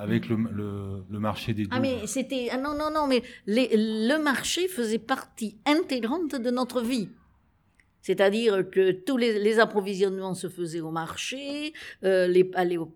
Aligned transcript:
avec 0.00 0.28
le, 0.28 0.36
le, 1.08 1.18
marché 1.18 1.52
des 1.52 1.66
Ah 1.70 1.78
mais 1.78 2.06
c'était 2.06 2.48
ah 2.50 2.56
non 2.56 2.74
non 2.74 2.90
non 2.90 3.06
mais 3.06 3.22
le 3.46 4.16
marché 4.16 4.66
faisait 4.66 4.98
partie 4.98 5.58
intégrante 5.66 6.34
de 6.34 6.50
notre 6.50 6.80
vie. 6.80 7.10
C'est-à-dire 8.02 8.64
que 8.70 8.92
tous 8.92 9.18
les, 9.18 9.58
approvisionnements 9.58 10.32
se 10.32 10.48
faisaient 10.48 10.80
au 10.80 10.90
marché, 10.90 11.74
euh, 12.02 12.26
les, 12.26 12.50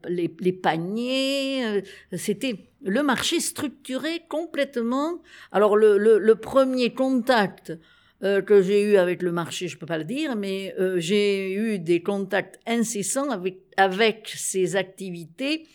les, 0.08 0.34
les, 0.40 0.52
paniers, 0.52 1.66
euh, 1.66 1.80
c'était 2.16 2.70
le 2.82 3.02
marché 3.02 3.40
structuré 3.40 4.22
complètement. 4.30 5.20
Alors 5.52 5.76
le, 5.76 5.98
le, 5.98 6.34
premier 6.36 6.94
contact 6.94 7.78
euh, 8.22 8.40
que 8.40 8.62
j'ai 8.62 8.82
eu 8.82 8.96
avec 8.96 9.20
le 9.20 9.30
marché, 9.30 9.68
je 9.68 9.76
peux 9.76 9.84
pas 9.84 9.98
le 9.98 10.04
dire, 10.04 10.36
mais 10.36 10.74
j'ai 10.96 11.52
eu 11.52 11.78
des 11.78 12.02
contacts 12.02 12.58
incessants 12.66 13.28
avec, 13.28 13.58
avec 13.76 14.32
ces 14.34 14.74
activités 14.74 15.66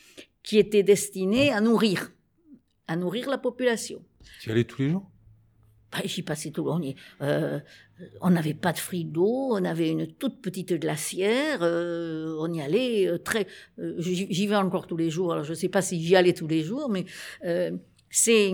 qui 0.44 0.58
étaient 0.58 0.84
destinées 0.84 1.52
à 1.52 1.62
nourrir, 1.62 2.12
à 2.88 2.96
nourrir 2.96 3.30
la 3.30 3.38
population. 3.38 4.04
Tu 4.42 4.50
y 4.50 4.52
allais 4.52 4.64
tous 4.64 4.82
les 4.82 4.90
jours? 4.90 5.10
Bah, 5.92 6.00
J'y 6.06 6.22
passais 6.22 6.52
tout 6.52 6.64
le 6.64 6.70
long. 6.72 7.76
On 8.22 8.30
n'avait 8.30 8.54
pas 8.54 8.72
de 8.72 8.78
frigo, 8.78 9.50
on 9.52 9.66
avait 9.66 9.90
une 9.90 10.08
toute 10.08 10.42
petite 10.42 10.74
glacière, 10.74 11.60
euh, 11.62 12.36
on 12.40 12.54
y 12.54 12.62
allait 12.62 13.08
euh, 13.08 13.18
très... 13.18 13.48
Euh, 13.80 13.96
j'y 14.00 14.48
vais 14.48 14.56
encore 14.56 14.88
tous 14.88 14.96
les 14.96 15.10
jours, 15.10 15.34
alors 15.34 15.44
je 15.44 15.50
ne 15.50 15.56
sais 15.56 15.68
pas 15.68 15.82
si 15.82 16.02
j'y 16.02 16.16
allais 16.16 16.34
tous 16.34 16.48
les 16.48 16.64
jours, 16.64 16.90
mais 16.90 17.06
c'est... 18.10 18.54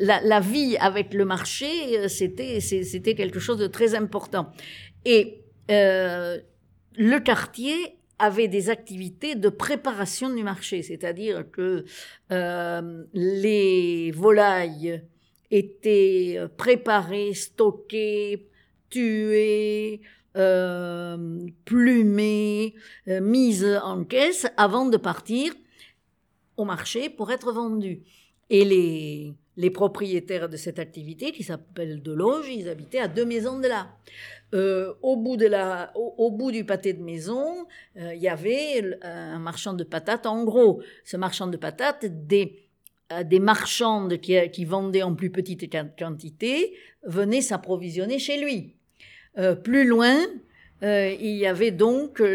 La, 0.00 0.20
la, 0.20 0.40
vie 0.40 0.76
avec 0.76 1.14
le 1.14 1.24
marché, 1.24 2.10
c'était 2.10 2.60
c'était 2.60 3.14
quelque 3.14 3.40
chose 3.40 3.56
de 3.56 3.66
très 3.66 3.94
important. 3.94 4.52
Et 5.06 5.40
le 5.68 7.18
quartier 7.20 7.95
avait 8.18 8.48
des 8.48 8.70
activités 8.70 9.34
de 9.34 9.48
préparation 9.48 10.34
du 10.34 10.42
marché, 10.42 10.82
c'est-à-dire 10.82 11.50
que 11.50 11.84
les 13.12 14.10
volailles 14.12 15.02
étaient 15.50 16.34
euh, 16.38 16.48
préparés, 16.48 17.34
stockés, 17.34 18.48
tués, 18.90 20.00
euh, 20.36 21.46
plumés, 21.64 22.74
euh, 23.08 23.20
mises 23.20 23.78
en 23.82 24.04
caisse 24.04 24.46
avant 24.56 24.86
de 24.86 24.96
partir 24.96 25.52
au 26.56 26.64
marché 26.64 27.08
pour 27.10 27.30
être 27.30 27.52
vendus. 27.52 28.02
Et 28.48 28.64
les, 28.64 29.34
les 29.56 29.70
propriétaires 29.70 30.48
de 30.48 30.56
cette 30.56 30.78
activité, 30.78 31.32
qui 31.32 31.42
s'appelle 31.42 32.02
Deloge, 32.02 32.48
ils 32.48 32.68
habitaient 32.68 33.00
à 33.00 33.08
deux 33.08 33.24
maisons 33.24 33.58
de 33.58 33.68
là. 33.68 33.88
Au, 34.52 35.16
bout 35.16 35.36
de 35.36 35.46
la, 35.46 35.92
au, 35.96 36.30
bout 36.30 36.50
du 36.50 36.64
pâté 36.64 36.92
de 36.92 37.02
maison, 37.02 37.66
il 37.96 38.18
y 38.18 38.28
avait 38.28 38.96
un 39.02 39.38
marchand 39.38 39.74
de 39.74 39.84
patates. 39.84 40.26
En 40.26 40.44
gros, 40.44 40.82
ce 41.04 41.16
marchand 41.16 41.46
de 41.46 41.56
patates, 41.56 42.06
des 42.06 42.66
des 43.24 43.38
marchandes 43.38 44.18
qui, 44.18 44.64
vendaient 44.64 45.02
en 45.02 45.14
plus 45.14 45.30
petite 45.30 45.70
quantité 45.96 46.74
venaient 47.04 47.40
s'approvisionner 47.40 48.18
chez 48.18 48.40
lui. 48.40 48.74
Euh, 49.38 49.54
plus 49.54 49.86
loin, 49.86 50.16
euh, 50.82 51.14
il 51.20 51.36
y 51.36 51.46
avait 51.46 51.70
donc 51.70 52.20
euh, 52.20 52.34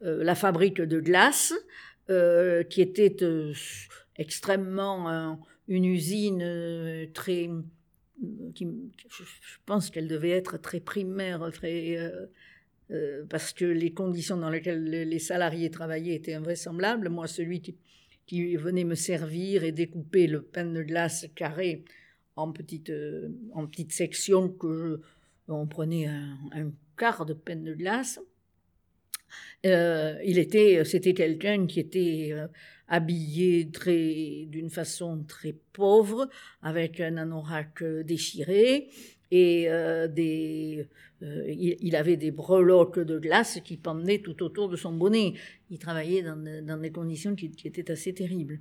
la 0.00 0.34
fabrique 0.34 0.80
de 0.80 1.00
glace 1.00 1.52
qui 2.68 2.80
était 2.80 3.16
extrêmement 4.16 5.38
une 5.68 5.84
usine 5.84 7.08
très 7.14 7.48
je 8.20 8.66
pense 9.66 9.90
qu'elle 9.90 10.08
devait 10.08 10.30
être 10.30 10.58
très 10.58 10.80
primaire, 10.80 11.50
très, 11.52 11.96
parce 13.28 13.52
que 13.52 13.64
les 13.64 13.92
conditions 13.92 14.36
dans 14.36 14.50
lesquelles 14.50 14.84
les 14.84 15.18
salariés 15.18 15.70
travaillaient 15.70 16.16
étaient 16.16 16.34
invraisemblables. 16.34 17.08
Moi, 17.08 17.26
celui 17.26 17.60
qui, 17.60 17.76
venait 18.56 18.84
me 18.84 18.94
servir 18.94 19.64
et 19.64 19.72
découper 19.72 20.26
le 20.26 20.42
pain 20.42 20.64
de 20.64 20.82
glace 20.82 21.26
carré 21.34 21.84
en 22.36 22.52
petites, 22.52 22.90
euh, 22.90 23.28
sections 23.88 24.48
que 24.48 25.00
on 25.48 25.66
prenait 25.66 26.06
un, 26.06 26.72
quart 26.96 27.26
de 27.26 27.34
pain 27.34 27.56
de 27.56 27.74
glace. 27.74 28.20
Euh, 29.66 30.18
il 30.24 30.38
était, 30.38 30.84
c'était 30.84 31.14
quelqu'un 31.14 31.66
qui 31.66 31.80
était 31.80 32.30
euh, 32.32 32.46
habillé 32.90 33.70
très, 33.70 34.44
d'une 34.48 34.68
façon 34.68 35.24
très 35.26 35.54
pauvre, 35.72 36.28
avec 36.62 37.00
un 37.00 37.16
anorak 37.16 37.82
déchiré 38.04 38.88
et 39.30 39.68
des, 40.12 40.86
euh, 41.22 41.44
il, 41.48 41.96
avait 41.96 42.16
des 42.16 42.30
breloques 42.30 42.98
de 42.98 43.18
glace 43.18 43.60
qui 43.62 43.76
pendaient 43.76 44.20
tout 44.20 44.42
autour 44.42 44.68
de 44.68 44.76
son 44.76 44.92
bonnet. 44.92 45.34
Il 45.70 45.78
travaillait 45.78 46.22
dans, 46.22 46.80
des 46.80 46.90
conditions 46.90 47.34
qui, 47.34 47.52
étaient 47.64 47.90
assez 47.90 48.14
terribles. 48.14 48.60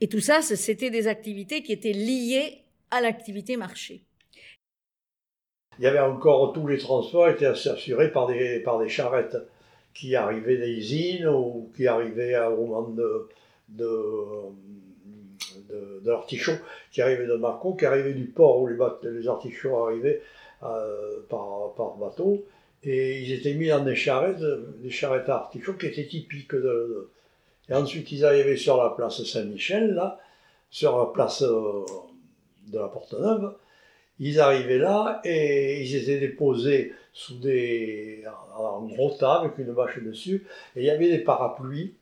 Et 0.00 0.08
tout 0.08 0.20
ça, 0.20 0.40
c'était 0.40 0.90
des 0.90 1.08
activités 1.08 1.62
qui 1.62 1.72
étaient 1.72 1.92
liées 1.92 2.64
à 2.90 3.00
l'activité 3.00 3.56
marché. 3.56 4.04
Il 5.78 5.84
y 5.84 5.86
avait 5.86 5.98
encore 5.98 6.52
tous 6.52 6.66
les 6.66 6.78
transports 6.78 7.28
étaient 7.28 7.46
assurés 7.46 8.10
par 8.10 8.26
des, 8.26 8.60
par 8.60 8.78
des 8.78 8.88
charrettes 8.88 9.36
qui 9.94 10.14
arrivaient 10.16 10.56
des 10.56 10.70
usines 10.70 11.26
ou 11.28 11.70
qui 11.76 11.86
arrivaient 11.86 12.38
au 12.38 12.66
moment 12.66 12.88
de, 12.88 13.28
de, 13.68 13.88
l'artichaut, 16.04 16.52
qui 16.92 17.02
arrivaient 17.02 17.26
de 17.26 17.34
Marco, 17.34 17.74
qui 17.74 17.84
arrivaient 17.86 18.14
du 18.14 18.26
port 18.26 18.60
où 18.60 18.66
les, 18.66 18.76
les 19.10 19.28
artichauts 19.28 19.76
arrivaient 19.84 20.22
euh, 20.62 21.20
par, 21.28 21.96
bateau, 21.98 22.44
et 22.82 23.20
ils 23.20 23.32
étaient 23.32 23.54
mis 23.54 23.68
dans 23.68 23.84
des 23.84 23.96
charrettes, 23.96 24.42
des 24.82 24.90
charrettes 24.90 25.28
artichauts 25.28 25.74
qui 25.74 25.86
étaient 25.86 26.06
typiques 26.06 26.54
Et 27.68 27.74
ensuite, 27.74 28.10
ils 28.12 28.24
arrivaient 28.24 28.56
sur 28.56 28.76
la 28.82 28.90
place 28.90 29.22
Saint-Michel, 29.24 29.94
là, 29.94 30.20
sur 30.70 30.98
la 30.98 31.06
place 31.06 31.42
euh, 31.42 31.84
de 32.68 32.78
la 32.78 32.88
Porte-Neuve. 32.88 33.54
Ils 34.20 34.40
arrivaient 34.40 34.78
là 34.78 35.20
et 35.24 35.82
ils 35.82 35.96
étaient 35.96 36.18
déposés 36.18 36.92
sous 37.12 37.38
des, 37.38 38.24
en 38.56 38.82
gros 38.82 39.16
tas 39.18 39.40
avec 39.40 39.58
une 39.58 39.72
bâche 39.72 39.98
dessus. 40.02 40.46
Et 40.76 40.80
il 40.80 40.84
y 40.84 40.90
avait 40.90 41.10
des 41.10 41.18
parapluies 41.18 41.94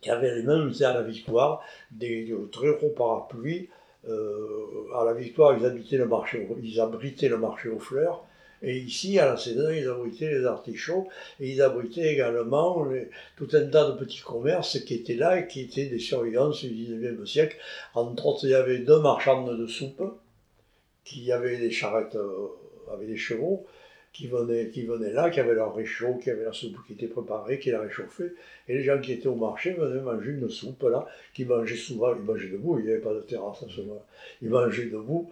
qui 0.00 0.10
avaient 0.10 0.34
les 0.34 0.42
mêmes 0.42 0.72
à 0.80 0.92
la 0.92 1.02
victoire, 1.02 1.62
des 1.90 2.34
très 2.52 2.72
gros 2.74 2.90
parapluies 2.90 3.68
euh, 4.08 4.86
à 4.96 5.04
la 5.04 5.12
Victoire, 5.12 5.56
ils, 5.58 5.64
habitaient 5.64 5.98
le 5.98 6.08
marché, 6.08 6.48
ils 6.62 6.80
abritaient 6.80 7.28
le 7.28 7.38
marché 7.38 7.68
aux 7.68 7.78
fleurs. 7.78 8.24
Et 8.62 8.76
ici, 8.76 9.18
à 9.18 9.26
la 9.26 9.36
Cédin, 9.38 9.72
ils 9.72 9.88
abritaient 9.88 10.30
les 10.30 10.44
artichauts 10.44 11.08
et 11.38 11.50
ils 11.50 11.62
abritaient 11.62 12.12
également 12.12 12.86
tout 13.36 13.48
un 13.54 13.66
tas 13.66 13.90
de 13.90 13.96
petits 13.96 14.20
commerces 14.20 14.80
qui 14.80 14.94
étaient 14.94 15.14
là 15.14 15.38
et 15.38 15.46
qui 15.46 15.62
étaient 15.62 15.86
des 15.86 15.98
surveillances 15.98 16.62
du 16.64 16.70
19e 16.70 17.24
siècle. 17.24 17.56
Entre 17.94 18.26
autres, 18.26 18.44
il 18.44 18.50
y 18.50 18.54
avait 18.54 18.78
deux 18.80 19.00
marchandes 19.00 19.58
de 19.58 19.66
soupe 19.66 20.02
qui 21.10 21.32
avaient 21.32 21.56
des 21.56 21.72
charrettes 21.72 22.14
euh, 22.14 22.46
avec 22.92 23.08
des 23.08 23.16
chevaux 23.16 23.66
qui 24.12 24.28
venaient, 24.28 24.68
qui 24.68 24.86
là, 24.86 25.30
qui 25.30 25.40
avaient 25.40 25.54
leur 25.54 25.74
réchaud, 25.74 26.14
qui 26.22 26.30
avaient 26.30 26.44
la 26.44 26.52
soupe 26.52 26.76
qui 26.86 26.92
était 26.92 27.08
préparée, 27.08 27.58
qui 27.58 27.70
la 27.70 27.80
réchauffée. 27.80 28.32
Et 28.68 28.74
les 28.74 28.82
gens 28.82 29.00
qui 29.00 29.12
étaient 29.12 29.28
au 29.28 29.34
marché 29.34 29.72
venaient 29.72 30.00
manger 30.00 30.30
une 30.30 30.48
soupe 30.48 30.82
là, 30.84 31.06
qui 31.34 31.44
mangeaient 31.44 31.76
souvent, 31.76 32.14
ils 32.14 32.22
mangeaient 32.22 32.48
debout, 32.48 32.78
il 32.78 32.86
n'y 32.86 32.92
avait 32.92 33.00
pas 33.00 33.14
de 33.14 33.20
terrasse 33.20 33.62
à 33.62 33.68
ce 33.68 33.80
moment-là. 33.80 34.04
Ils 34.42 34.50
mangeaient 34.50 34.86
debout. 34.86 35.30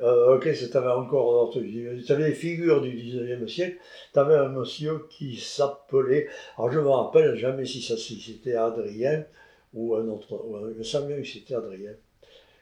Euh, 0.00 0.36
ok, 0.36 0.46
avais 0.46 0.88
encore 0.88 1.52
tu 1.52 2.12
avais 2.12 2.28
les 2.28 2.34
figures 2.34 2.82
du 2.82 2.90
19e 2.90 3.46
siècle, 3.46 3.76
tu 4.12 4.18
avais 4.18 4.34
un 4.34 4.48
monsieur 4.48 5.06
qui 5.08 5.36
s'appelait, 5.36 6.26
alors 6.58 6.72
je 6.72 6.80
ne 6.80 6.84
me 6.84 6.88
rappelle 6.90 7.36
jamais 7.36 7.64
si, 7.64 7.80
c'était 7.80 8.56
Adrien 8.56 9.24
ou 9.72 9.94
un 9.94 10.08
autre, 10.08 10.44
je 10.72 10.78
me 10.78 10.82
souviens 10.82 11.16
que 11.16 11.24
c'était 11.24 11.54
Adrien, 11.54 11.92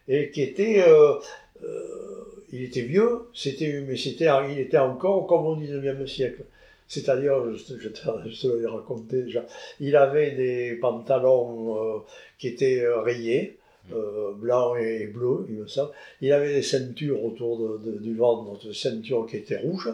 et 0.08 0.30
qui 0.30 0.42
était, 0.42 0.82
euh, 0.86 1.14
euh, 1.62 2.24
il 2.52 2.62
était 2.64 2.82
vieux, 2.82 3.20
c'était, 3.34 3.82
mais 3.86 3.96
c'était, 3.96 4.28
il 4.50 4.58
était 4.58 4.78
encore 4.78 5.26
comme 5.26 5.46
au 5.46 5.56
19e 5.56 6.06
siècle. 6.06 6.42
C'est-à-dire, 6.88 7.54
je, 7.54 7.88
te 7.88 8.56
l'ai 8.56 8.66
raconté 8.66 9.22
déjà, 9.22 9.46
il 9.80 9.96
avait 9.96 10.32
des 10.32 10.76
pantalons 10.76 11.76
euh, 11.76 11.98
qui 12.38 12.48
étaient 12.48 12.84
rayés, 12.86 13.58
euh, 13.94 14.32
blancs 14.34 14.76
et 14.78 15.06
bleus, 15.06 15.46
il 15.48 15.54
me 15.56 15.66
semble. 15.66 15.92
Il 16.20 16.32
avait 16.32 16.54
des 16.54 16.62
ceintures 16.62 17.24
autour 17.24 17.78
du 17.78 18.14
ventre, 18.14 18.66
des 18.66 18.74
ceintures 18.74 19.26
qui 19.26 19.38
étaient 19.38 19.56
rouges. 19.56 19.90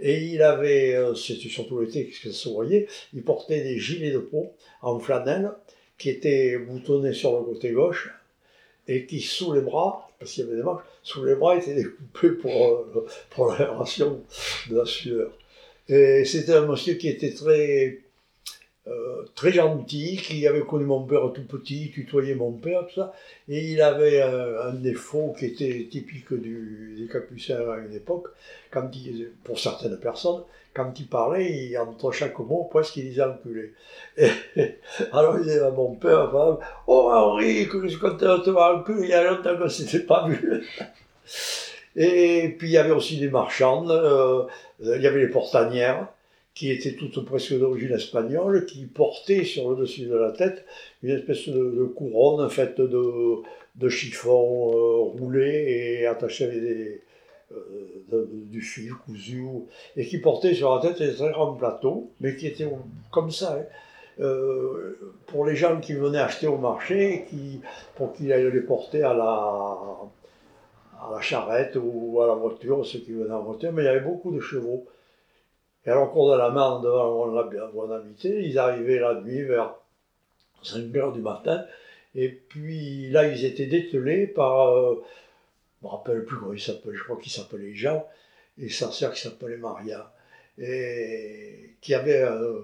Et 0.00 0.24
il 0.24 0.42
avait, 0.42 0.98
c'était 1.14 1.48
surtout 1.48 1.80
l'été 1.80 2.06
que 2.06 2.16
ça 2.16 2.32
se 2.32 2.48
voyait, 2.48 2.88
il 3.14 3.22
portait 3.22 3.62
des 3.62 3.78
gilets 3.78 4.10
de 4.10 4.18
peau 4.18 4.52
en 4.80 4.98
flanelle 4.98 5.52
qui 5.96 6.10
étaient 6.10 6.58
boutonnés 6.58 7.12
sur 7.12 7.38
le 7.38 7.44
côté 7.44 7.70
gauche 7.70 8.10
et 8.88 9.06
qui, 9.06 9.20
sous 9.20 9.52
les 9.52 9.60
bras, 9.60 10.08
parce 10.18 10.32
qu'il 10.32 10.44
y 10.44 10.46
avait 10.46 10.56
des 10.56 10.62
manches, 10.62 10.82
sous 11.02 11.24
les 11.24 11.34
bras 11.34 11.56
étaient 11.56 11.74
découpés 11.74 12.30
pour, 12.30 12.50
euh, 12.50 13.06
pour 13.30 13.52
de 14.70 14.76
la 14.76 14.86
sueur. 14.86 15.30
Et 15.88 16.24
c'était 16.24 16.54
un 16.54 16.66
monsieur 16.66 16.94
qui 16.94 17.08
était 17.08 17.32
très, 17.32 17.98
euh, 18.88 19.24
très 19.36 19.52
gentil, 19.52 20.16
qui 20.16 20.46
avait 20.46 20.62
connu 20.62 20.84
mon 20.84 21.04
père 21.04 21.32
tout 21.32 21.44
petit, 21.44 21.90
tutoyait 21.92 22.34
mon 22.34 22.52
père, 22.52 22.86
tout 22.86 22.96
ça. 22.96 23.12
Et 23.48 23.72
il 23.72 23.80
avait 23.80 24.20
un, 24.22 24.72
défaut 24.72 25.34
qui 25.38 25.46
était 25.46 25.86
typique 25.90 26.32
du, 26.32 26.96
des 26.98 27.06
capucins 27.06 27.60
à 27.70 27.78
une 27.78 27.94
époque, 27.94 28.28
quand 28.70 28.90
il, 28.94 29.30
pour 29.44 29.58
certaines 29.58 29.98
personnes, 29.98 30.42
quand 30.74 30.98
il 30.98 31.06
parlait, 31.06 31.52
il, 31.52 31.78
entre 31.78 32.10
chaque 32.12 32.38
mot, 32.38 32.64
presque 32.70 32.96
il 32.96 33.10
disait 33.10 33.22
enculé. 33.22 33.72
Alors 35.12 35.38
il 35.38 35.44
disait 35.44 35.60
à 35.60 35.70
mon 35.70 35.94
père, 35.94 36.32
Oh 36.86 37.10
Henri, 37.12 37.68
que 37.68 37.80
je 37.82 37.88
suis 37.88 37.98
content 37.98 38.38
de 38.38 38.42
te 38.42 38.50
voir 38.50 38.78
enculé, 38.78 39.02
il 39.04 39.10
y 39.10 39.14
a 39.14 39.30
longtemps 39.30 39.56
qu'on 39.56 39.64
ne 39.64 39.68
s'était 39.68 40.04
pas 40.04 40.26
vu. 40.26 40.64
Et 41.96 42.56
puis 42.58 42.68
il 42.68 42.72
y 42.72 42.78
avait 42.78 42.90
aussi 42.90 43.18
des 43.18 43.28
marchandes, 43.28 43.90
euh, 43.90 44.44
il 44.80 45.02
y 45.02 45.06
avait 45.06 45.20
les 45.20 45.28
portanières, 45.28 46.08
qui 46.54 46.70
étaient 46.70 46.94
toutes 46.94 47.24
presque 47.24 47.58
d'origine 47.58 47.92
espagnole, 47.92 48.66
qui 48.66 48.86
portaient 48.86 49.44
sur 49.44 49.70
le 49.70 49.76
dessus 49.76 50.06
de 50.06 50.14
la 50.14 50.32
tête 50.32 50.64
une 51.02 51.10
espèce 51.10 51.48
de, 51.48 51.84
couronne 51.84 52.48
faite 52.50 52.80
de, 52.80 53.36
de 53.76 53.88
chiffon 53.88 54.70
euh, 54.74 55.18
roulé 55.18 56.00
et 56.00 56.06
attaché 56.06 56.44
avec 56.44 56.58
euh, 58.12 58.26
du 58.30 58.60
fil 58.60 58.92
cousu, 58.94 59.44
et 59.96 60.06
qui 60.06 60.18
portait 60.18 60.54
sur 60.54 60.74
la 60.74 60.82
tête 60.82 60.98
des 60.98 61.14
très 61.14 61.30
grands 61.30 61.54
plateaux, 61.54 62.10
mais 62.20 62.36
qui 62.36 62.46
étaient 62.46 62.68
comme 63.10 63.30
ça. 63.30 63.58
Hein. 63.58 63.64
Euh, 64.20 64.98
pour 65.26 65.46
les 65.46 65.56
gens 65.56 65.80
qui 65.80 65.94
venaient 65.94 66.18
acheter 66.18 66.46
au 66.46 66.58
marché, 66.58 67.24
pour 67.96 68.12
qu'ils 68.12 68.30
aillent 68.30 68.52
les 68.52 68.60
porter 68.60 69.02
à 69.02 69.14
la, 69.14 69.24
à 71.00 71.10
la 71.14 71.20
charrette 71.22 71.78
ou 71.82 72.20
à 72.20 72.26
la 72.26 72.34
voiture, 72.34 72.84
ceux 72.84 72.98
qui 72.98 73.12
venaient 73.12 73.32
en 73.32 73.42
voiture, 73.42 73.72
mais 73.72 73.82
il 73.82 73.86
y 73.86 73.88
avait 73.88 74.00
beaucoup 74.00 74.30
de 74.30 74.40
chevaux. 74.40 74.86
Et 75.84 75.90
alors, 75.90 76.12
cours 76.12 76.32
de 76.32 76.38
la 76.38 76.50
Marne, 76.50 76.82
devant 76.82 77.26
mon 77.74 77.90
habité, 77.90 78.42
ils 78.46 78.58
arrivaient 78.58 79.00
la 79.00 79.20
nuit 79.20 79.42
vers 79.42 79.74
5 80.62 80.94
heures 80.96 81.12
du 81.12 81.20
matin, 81.20 81.64
et 82.14 82.28
puis 82.28 83.10
là, 83.10 83.26
ils 83.26 83.44
étaient 83.44 83.66
dételés 83.66 84.26
par, 84.28 84.68
euh, 84.68 85.02
je 85.80 85.86
ne 85.86 85.90
me 85.90 85.96
rappelle 85.96 86.24
plus 86.24 86.36
comment 86.36 86.52
il 86.52 86.60
s'appelait, 86.60 86.96
je 86.96 87.02
crois 87.02 87.16
qu'il 87.16 87.32
s'appelait 87.32 87.74
Jean, 87.74 88.06
et 88.58 88.68
sa 88.68 88.92
sœur 88.92 89.12
qui 89.12 89.22
s'appelait 89.22 89.56
Maria, 89.56 90.12
et 90.58 91.70
qui 91.80 91.94
avait 91.94 92.22
euh, 92.22 92.60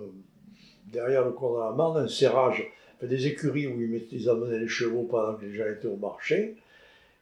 derrière 0.87 1.25
le 1.25 1.33
cours 1.33 1.57
de 1.57 1.65
la 1.65 1.73
Marne 1.73 2.05
un 2.05 2.09
serrage, 2.09 2.65
des 3.03 3.27
écuries 3.27 3.67
où 3.67 3.81
ils, 3.81 4.07
ils 4.13 4.29
amenaient 4.29 4.61
les 4.61 4.69
chevaux 4.69 5.05
pendant 5.05 5.35
que 5.35 5.45
les 5.45 5.55
gens 5.55 5.67
étaient 5.67 5.89
au 5.89 5.97
marché, 5.97 6.55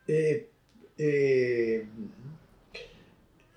et 0.08 0.46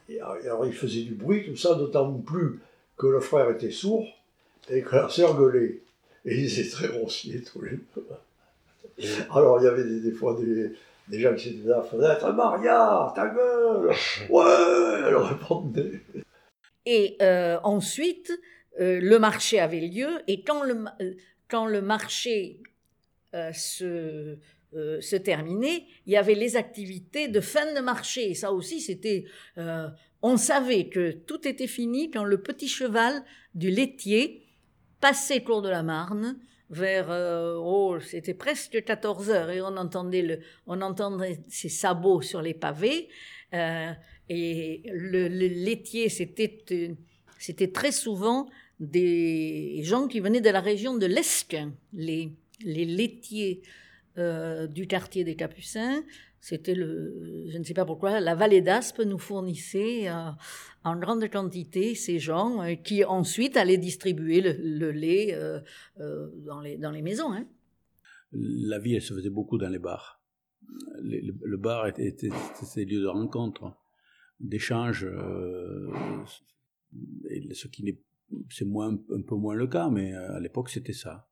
et 0.09 0.19
alors 0.21 0.65
il 0.65 0.73
faisait 0.73 1.03
du 1.03 1.13
bruit, 1.13 1.45
tout 1.45 1.56
ça, 1.56 1.75
d'autant 1.75 2.11
plus 2.13 2.59
que 2.97 3.07
le 3.07 3.19
frère 3.19 3.50
était 3.50 3.71
sourd 3.71 4.07
et 4.69 4.81
que 4.81 4.95
la 4.95 5.09
sœur 5.09 5.38
gueulait. 5.38 5.81
Et 6.25 6.38
ils 6.38 6.59
étaient 6.59 6.69
très 6.69 6.88
ronciers 6.88 7.41
tous 7.44 7.61
les 7.61 7.71
deux. 7.71 8.07
Alors 9.31 9.61
il 9.61 9.65
y 9.65 9.67
avait 9.67 9.83
des, 9.83 10.11
fois 10.11 10.38
des, 10.38 11.19
gens 11.19 11.33
qui 11.35 11.50
étaient 11.50 11.71
à 11.71 11.77
la 11.77 11.81
fenêtre 11.83 12.33
Maria, 12.33 13.11
ta 13.15 13.27
gueule 13.27 13.91
Ouais 14.29 15.03
Elle 15.07 15.15
répondait. 15.15 16.01
Et 16.85 17.15
euh, 17.21 17.59
ensuite, 17.63 18.31
euh, 18.79 19.00
le 19.00 19.19
marché 19.19 19.59
avait 19.59 19.79
lieu, 19.79 20.09
et 20.27 20.41
quand 20.44 20.63
le, 20.63 20.85
quand 21.47 21.65
le 21.65 21.81
marché 21.81 22.59
euh, 23.35 23.51
se 23.53 24.38
euh, 24.75 25.01
se 25.01 25.16
terminer, 25.16 25.88
il 26.06 26.13
y 26.13 26.18
avait 26.18 26.36
les 26.36 26.56
activités 26.56 27.27
de 27.27 27.42
fin 27.42 27.74
de 27.74 27.80
marché. 27.80 28.36
Ça 28.36 28.51
aussi, 28.51 28.80
c'était. 28.80 29.25
Euh, 29.57 29.88
on 30.21 30.38
savait 30.38 30.89
que 30.89 31.10
tout 31.12 31.48
était 31.48 31.66
fini 31.66 32.12
quand 32.12 32.24
le 32.24 32.39
petit 32.39 32.68
cheval 32.68 33.24
du 33.56 33.71
laitier 33.71 34.45
passait 35.01 35.42
cours 35.42 35.63
de 35.63 35.69
la 35.69 35.81
Marne 35.81 36.38
vers 36.69 37.10
euh, 37.10 37.56
oh 37.57 38.00
c'était 38.00 38.36
presque 38.36 38.83
14 38.83 39.31
heures 39.31 39.50
et 39.50 39.62
on 39.62 39.75
entendait 39.77 40.21
le 40.21 40.39
on 40.68 40.81
entendait 40.81 41.39
ses 41.48 41.69
sabots 41.69 42.21
sur 42.21 42.44
les 42.44 42.54
pavés 42.54 43.07
et 43.54 44.83
le, 44.86 45.27
laitier 45.30 46.10
c'était 46.10 46.95
c'était 47.39 47.71
très 47.71 47.92
souvent 47.92 48.48
des 48.80 49.80
gens 49.83 50.07
qui 50.07 50.19
venaient 50.19 50.42
de 50.42 50.50
la 50.50 50.62
région 50.62 50.95
de 50.95 51.07
l'Esquin 51.07 51.74
les 51.94 52.33
les 52.63 52.86
laitiers 52.86 53.63
euh, 54.19 54.68
du 54.68 54.88
quartier 54.88 55.24
des 55.24 55.36
Capucins. 55.36 56.04
C'était 56.39 56.75
le, 56.75 57.45
je 57.50 57.57
ne 57.57 57.63
sais 57.63 57.74
pas 57.74 57.86
pourquoi, 57.86 58.19
la 58.21 58.33
vallée 58.33 58.62
d'Aspe 58.62 59.01
nous 59.01 59.18
fournissait 59.18 60.10
euh, 60.10 60.31
en 60.86 60.98
grande 60.98 61.30
quantité 61.30 61.95
ces 61.95 62.18
gens 62.19 62.62
euh, 62.62 62.75
qui 62.75 63.04
ensuite 63.04 63.57
allaient 63.57 63.77
distribuer 63.77 64.39
le, 64.42 64.92
lait 64.92 65.38
dans, 65.98 66.62
les, 66.62 66.77
dans 66.77 66.92
les 66.92 67.01
maisons. 67.01 67.33
Hein. 67.33 67.45
La 68.31 68.80
vie, 68.80 68.95
elle 68.95 69.01
se 69.01 69.13
faisait 69.13 69.30
beaucoup 69.30 69.57
dans 69.57 69.69
les 69.69 69.80
bars. 69.80 70.21
le, 71.01 71.57
bar 71.57 71.88
était, 71.88 72.07
était, 72.07 72.30
était 72.62 72.86
lieu 72.86 73.01
de 73.01 73.07
rencontre, 73.07 73.74
d'échange. 74.39 75.06
ce 76.94 77.68
qui 77.68 78.00
c'est 78.50 78.66
moins, 78.66 78.94
un 78.94 79.21
peu 79.21 79.36
moins 79.36 79.56
le 79.56 79.68
cas, 79.68 79.89
mais 79.89 80.13
à 80.13 80.39
l'époque 80.39 80.69
c'était 80.69 80.94
ça. 80.94 81.27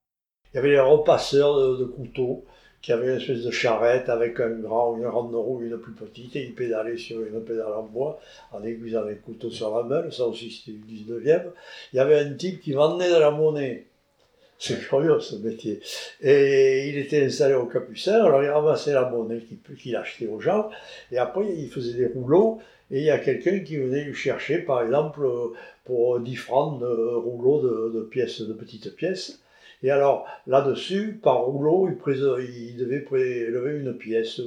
Il 0.54 0.56
y 0.56 0.60
avait 0.60 0.70
les 0.70 0.80
repasseurs 0.80 1.78
de 1.78 1.86
couteaux 1.86 2.46
qui 2.82 2.92
avait 2.92 3.08
une 3.08 3.20
espèce 3.20 3.44
de 3.44 3.52
charrette 3.52 4.08
avec 4.08 4.40
un 4.40 4.52
grand, 4.52 4.96
une 4.98 5.04
grande 5.04 5.34
roue, 5.36 5.62
une 5.62 5.78
plus 5.78 5.94
petite, 5.94 6.36
et 6.36 6.44
il 6.44 6.54
pédalait 6.54 6.98
sur 6.98 7.22
une 7.22 7.44
pédale 7.44 7.74
en 7.74 7.84
bois, 7.84 8.20
en 8.52 8.64
aiguisant 8.64 9.04
les 9.04 9.16
couteaux 9.16 9.50
sur 9.50 9.76
la 9.76 9.84
main, 9.84 10.12
ça 10.12 10.26
aussi 10.26 10.52
c'était 10.52 10.78
du 10.78 11.04
19e. 11.04 11.44
Il 11.92 11.98
y 11.98 12.00
avait 12.00 12.20
un 12.20 12.34
type 12.34 12.62
qui 12.62 12.74
vendait 12.74 13.10
de 13.10 13.20
la 13.20 13.32
monnaie. 13.32 13.86
C'est 14.60 14.80
curieux 14.80 15.20
ce 15.20 15.36
métier. 15.36 15.82
Et 16.22 16.90
il 16.90 16.98
était 16.98 17.24
installé 17.26 17.54
au 17.54 17.66
Capucin, 17.66 18.24
alors 18.24 18.44
il 18.44 18.50
ramassait 18.50 18.94
la 18.94 19.10
monnaie 19.10 19.42
qu'il 19.80 19.96
achetait 19.96 20.28
aux 20.28 20.40
gens, 20.40 20.70
et 21.12 21.18
après 21.18 21.46
il 21.56 21.70
faisait 21.70 21.98
des 21.98 22.08
rouleaux, 22.08 22.60
et 22.90 23.00
il 23.00 23.06
y 23.06 23.10
a 23.10 23.20
quelqu'un 23.20 23.60
qui 23.60 23.78
venait 23.78 24.04
lui 24.04 24.16
chercher, 24.16 24.60
par 24.60 24.82
exemple, 24.82 25.28
pour 25.84 26.20
10 26.20 26.36
francs 26.38 26.80
de 26.80 26.86
rouleaux 26.86 27.90
de 27.90 28.02
pièces, 28.02 28.42
de 28.42 28.54
petites 28.54 28.96
pièces. 28.96 29.42
Et 29.84 29.92
alors, 29.92 30.28
là-dessus, 30.48 31.20
par 31.22 31.42
rouleau, 31.42 31.90
il, 31.90 32.78
devait 32.78 33.02
prélever 33.02 33.80
une 33.80 33.94
pièce. 33.94 34.42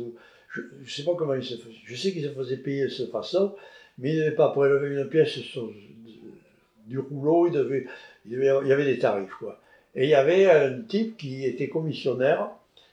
je 0.48 0.60
ne 0.60 0.86
sais 0.86 1.04
pas 1.04 1.12
comment 1.16 1.34
il 1.34 1.44
se 1.44 1.54
faisait. 1.54 2.12
Qu'il 2.12 2.22
se 2.22 2.30
faisait 2.30 2.56
payer 2.56 2.84
de 2.84 2.88
cette 2.88 3.10
façon, 3.10 3.54
mais 3.98 4.10
il 4.10 4.18
ne 4.18 4.24
devait 4.24 4.36
pas 4.36 4.50
prélever 4.50 5.00
une 5.00 5.08
pièce 5.08 5.38
du 6.86 6.98
rouleau. 6.98 7.48
Il, 7.48 7.86
y 8.32 8.72
avait 8.72 8.84
des 8.84 8.98
tarifs. 8.98 9.30
Et 9.94 10.04
il 10.04 10.10
y 10.10 10.14
avait 10.14 10.50
un 10.50 10.80
type 10.82 11.16
qui 11.16 11.44
était 11.44 11.68
commissionnaire. 11.68 12.48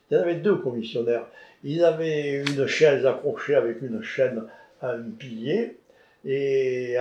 Il 0.09 0.15
y 0.15 0.17
en 0.17 0.23
avait 0.23 0.35
deux 0.35 0.57
commissionnaires. 0.57 1.25
Il 1.63 1.83
avait 1.83 2.43
une 2.47 2.67
chaise 2.67 3.05
accrochée 3.05 3.55
avec 3.55 3.81
une 3.81 4.03
chaîne 4.03 4.43
à 4.81 4.91
un 4.91 5.09
pilier. 5.09 5.77
Et 6.23 6.95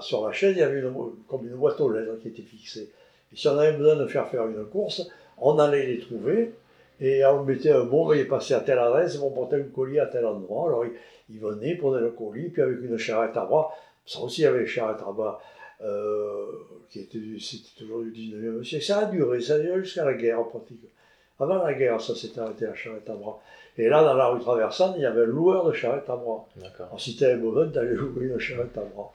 sur 0.00 0.26
la 0.26 0.32
chaise, 0.32 0.54
il 0.56 0.60
y 0.60 0.62
avait 0.62 0.82
comme 1.28 1.46
une 1.46 1.56
boîte 1.56 1.80
aux 1.80 1.90
lettres 1.90 2.18
qui 2.22 2.28
était 2.28 2.42
fixée. 2.42 2.88
Si 3.36 3.46
on 3.48 3.58
avait 3.58 3.76
besoin 3.76 3.96
de 3.96 4.06
faire 4.06 4.26
faire 4.28 4.46
une 4.46 4.64
course, 4.64 5.08
on 5.38 5.58
allait 5.58 5.86
les 5.86 5.98
trouver 6.00 6.54
et 7.00 7.24
on 7.26 7.44
mettait 7.44 7.70
un 7.70 7.84
mot, 7.84 8.12
il 8.14 8.20
est 8.20 8.24
passé 8.24 8.54
à 8.54 8.60
telle 8.60 8.78
adresse, 8.78 9.18
on 9.18 9.30
portait 9.30 9.56
un 9.56 9.64
colis 9.64 10.00
à 10.00 10.06
tel 10.06 10.24
endroit. 10.24 10.68
Alors 10.68 10.84
il, 11.28 11.38
venait, 11.38 11.74
prenait 11.76 12.00
le 12.00 12.10
colis, 12.10 12.48
puis 12.48 12.62
avec 12.62 12.78
une 12.80 12.96
charrette 12.96 13.36
à 13.36 13.44
bras, 13.44 13.70
ça 14.06 14.20
aussi 14.20 14.40
il 14.40 14.44
y 14.44 14.46
avait 14.46 14.60
une 14.60 14.66
charrette 14.66 15.02
à 15.06 15.12
bras, 15.12 15.40
euh, 15.82 16.46
qui 16.88 17.00
était, 17.00 17.18
c'était 17.38 17.78
toujours 17.78 18.02
du 18.02 18.10
19e 18.10 18.64
siècle. 18.64 18.84
Ça 18.84 19.00
a 19.00 19.04
duré, 19.04 19.40
ça 19.40 19.54
a 19.54 19.58
duré 19.58 19.82
jusqu'à 19.82 20.06
la 20.06 20.14
guerre 20.14 20.40
en 20.40 20.44
pratique. 20.44 20.80
Avant 21.38 21.62
la 21.62 21.74
guerre, 21.74 22.00
ça 22.00 22.14
s'était 22.14 22.40
arrêté 22.40 22.64
la 22.64 22.74
charrette 22.74 23.08
à 23.10 23.14
bras. 23.14 23.40
Et 23.76 23.88
là, 23.88 24.02
dans 24.02 24.14
la 24.14 24.28
rue 24.28 24.40
traversante, 24.40 24.94
il 24.96 25.02
y 25.02 25.06
avait 25.06 25.22
un 25.22 25.26
loueur 25.26 25.66
de 25.66 25.72
charrette 25.72 26.08
à 26.08 26.16
bras. 26.16 26.46
Alors 26.78 27.00
si 27.00 27.14
tu 27.16 27.24
avais 27.24 27.36
besoin, 27.36 27.68
tu 27.68 27.78
allais 27.78 27.94
louer 27.94 28.26
une 28.26 28.38
charrette 28.38 28.76
à 28.78 28.82
bras. 28.82 29.12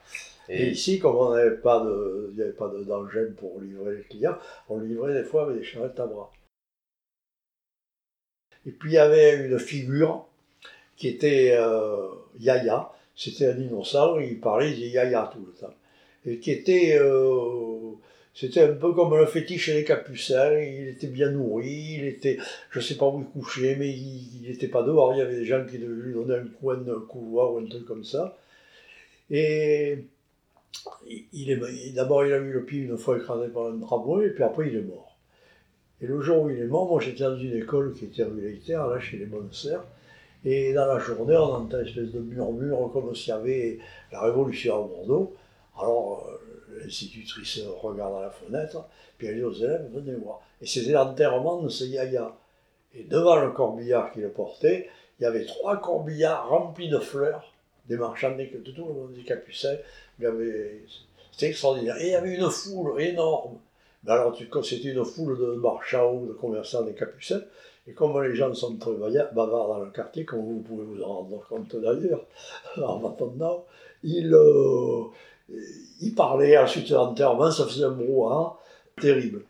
Et, 0.48 0.70
ici, 0.70 0.98
comme 0.98 1.16
on 1.16 1.34
n'avait 1.34 1.56
pas 1.56 1.80
de, 1.80 2.28
il 2.30 2.36
n'y 2.36 2.42
avait 2.42 2.52
pas 2.52 2.68
d'engin 2.68 3.26
pour 3.36 3.60
livrer 3.60 3.96
les 3.96 4.02
clients, 4.02 4.36
on 4.68 4.78
livrait 4.78 5.14
des 5.14 5.24
fois 5.24 5.44
avec 5.44 5.58
des 5.58 5.64
charrettes 5.64 5.98
à 5.98 6.06
bras. 6.06 6.30
Et 8.66 8.70
puis 8.70 8.90
il 8.90 8.94
y 8.94 8.98
avait 8.98 9.44
une 9.46 9.58
figure 9.58 10.26
qui 10.96 11.08
était 11.08 11.56
euh, 11.58 12.08
Yaya, 12.38 12.92
c'était 13.16 13.48
un 13.48 13.54
dinosaure, 13.54 14.20
il 14.20 14.38
parlait, 14.40 14.70
il 14.70 14.76
disait 14.76 14.90
Yaya 14.90 15.30
tout 15.32 15.44
le 15.44 15.52
temps. 15.52 15.74
Et 16.24 16.38
qui 16.38 16.52
était, 16.52 16.96
euh, 17.00 17.92
c'était 18.34 18.62
un 18.62 18.72
peu 18.72 18.94
comme 18.94 19.16
le 19.16 19.26
fétiche 19.26 19.70
des 19.70 19.84
capucins, 19.84 20.52
il 20.58 20.88
était 20.88 21.08
bien 21.08 21.30
nourri, 21.30 21.96
il 21.98 22.04
était, 22.04 22.38
je 22.70 22.80
sais 22.80 22.96
pas 22.96 23.06
où 23.06 23.20
il 23.20 23.26
couchait, 23.26 23.76
mais 23.76 23.90
il 23.90 24.48
n'était 24.48 24.68
pas 24.68 24.82
dehors, 24.82 25.12
il 25.14 25.18
y 25.18 25.22
avait 25.22 25.36
des 25.36 25.44
gens 25.44 25.64
qui 25.66 25.78
lui 25.78 26.14
donnaient 26.14 26.38
un 26.38 26.46
coin 26.60 26.78
de 26.78 26.94
couloir 26.94 27.52
ou 27.52 27.58
un 27.58 27.66
truc 27.66 27.84
comme 27.84 28.04
ça. 28.04 28.38
Et 29.30 29.98
il 31.32 31.92
d'abord, 31.94 32.24
il 32.24 32.32
a 32.32 32.38
eu 32.38 32.52
le 32.52 32.64
pied 32.64 32.80
une 32.80 32.96
fois 32.96 33.18
écrasé 33.18 33.48
par 33.48 33.66
un 33.66 33.78
tramway, 33.78 34.28
et 34.28 34.30
puis 34.30 34.44
après, 34.44 34.68
il 34.68 34.76
est 34.76 34.82
mort. 34.82 35.16
Et 36.00 36.06
le 36.06 36.20
jour 36.20 36.42
où 36.42 36.50
il 36.50 36.58
est 36.58 36.66
mort, 36.66 36.88
moi, 36.88 37.00
j'étais 37.00 37.24
dans 37.24 37.36
une 37.36 37.56
école 37.56 37.94
qui 37.94 38.06
était 38.06 38.24
rue 38.24 38.58
là, 38.68 39.00
chez 39.00 39.18
les 39.18 39.26
bonnes 39.26 39.52
sœurs, 39.52 39.86
et 40.44 40.72
dans 40.72 40.86
la 40.86 40.98
journée, 40.98 41.36
on 41.36 41.52
entend 41.54 41.80
une 41.80 41.86
espèce 41.86 42.10
de 42.10 42.20
murmure, 42.20 42.90
comme 42.92 43.14
s'il 43.14 43.28
y 43.28 43.32
avait 43.32 43.78
la 44.10 44.22
révolution 44.22 44.74
à 44.74 44.88
Bordeaux. 44.88 45.34
Alors, 45.78 46.28
euh, 46.28 46.41
l'institutrice 46.80 47.60
regarde 47.80 48.16
à 48.16 48.22
la 48.22 48.30
fenêtre, 48.30 48.84
puis 49.18 49.26
elle 49.26 49.36
dit 49.36 49.44
aux 49.44 49.52
élèves, 49.52 49.88
venez 49.92 50.14
voir. 50.16 50.40
Et 50.60 50.66
c'était 50.66 50.92
l'enterrement 50.92 51.62
de 51.62 51.68
ce 51.68 51.84
yaya. 51.84 52.34
Et 52.94 53.04
devant 53.04 53.36
le 53.36 53.50
corbillard 53.50 54.12
qui 54.12 54.20
le 54.20 54.30
portait, 54.30 54.88
il 55.18 55.22
y 55.22 55.26
avait 55.26 55.44
trois 55.44 55.80
corbillards 55.80 56.48
remplis 56.48 56.88
de 56.88 56.98
fleurs, 56.98 57.52
des 57.88 57.96
marchands 57.96 58.36
de 58.36 58.70
tout 58.70 58.86
le 58.86 58.92
monde 58.92 59.12
des 59.14 59.22
capucins, 59.22 59.76
avait 60.24 60.82
C'était 61.32 61.48
extraordinaire. 61.48 61.96
Et 62.00 62.06
il 62.06 62.12
y 62.12 62.14
avait 62.14 62.34
une 62.34 62.50
foule 62.50 63.00
énorme. 63.00 63.58
Mais 64.04 64.12
alors, 64.12 64.36
c'était 64.64 64.90
une 64.90 65.04
foule 65.04 65.38
de 65.38 65.54
marchands, 65.54 66.20
de 66.20 66.32
commerçants, 66.32 66.82
des 66.82 66.92
capucins. 66.92 67.42
Et 67.86 67.92
comme 67.92 68.20
les 68.22 68.34
gens 68.34 68.54
sont 68.54 68.76
très 68.76 68.92
bavards 68.92 69.68
dans 69.68 69.78
le 69.78 69.90
quartier, 69.90 70.24
comme 70.24 70.40
vous 70.40 70.60
pouvez 70.60 70.84
vous 70.84 71.02
en 71.02 71.22
rendre 71.22 71.44
compte 71.48 71.74
d'ailleurs, 71.76 72.24
en 72.76 72.98
m'attendant, 73.00 73.64
ils, 74.04 74.32
euh, 74.32 75.04
ils 76.00 76.14
parlaient 76.14 76.58
ensuite 76.58 76.90
l'enterrement, 76.90 77.50
ça 77.50 77.66
faisait 77.66 77.84
un 77.84 77.90
brouhaha 77.90 78.58
terrible. 79.00 79.44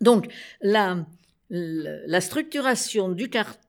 Donc, 0.00 0.26
la, 0.60 1.06
la 1.50 2.20
structuration 2.20 3.10
du 3.10 3.28
quartier 3.28 3.64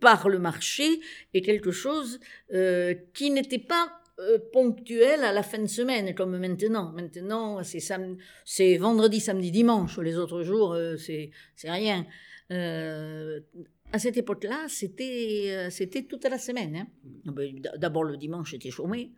par 0.00 0.28
le 0.28 0.38
marché 0.38 1.00
est 1.34 1.42
quelque 1.42 1.70
chose 1.70 2.20
euh, 2.52 2.94
qui 3.14 3.30
n'était 3.30 3.58
pas 3.58 4.00
euh, 4.18 4.38
ponctuel 4.52 5.24
à 5.24 5.32
la 5.32 5.42
fin 5.42 5.58
de 5.58 5.66
semaine, 5.66 6.14
comme 6.14 6.38
maintenant. 6.38 6.92
Maintenant, 6.92 7.60
c'est, 7.62 8.76
vendredi, 8.78 9.20
samedi, 9.20 9.50
dimanche. 9.50 9.98
Les 9.98 10.16
autres 10.16 10.42
jours, 10.42 10.72
euh, 10.72 10.96
c'est, 10.96 11.30
rien. 11.64 12.06
à 12.50 13.98
cette 13.98 14.16
époque-là, 14.16 14.66
c'était, 14.68 15.68
c'était 15.70 16.02
toute 16.02 16.24
la 16.24 16.38
semaine. 16.38 16.76
Hein. 16.76 16.86
Ben, 17.26 17.60
d'abord, 17.76 18.04
le 18.04 18.16
dimanche, 18.16 18.54
était 18.54 18.70
chômé, 18.70 19.12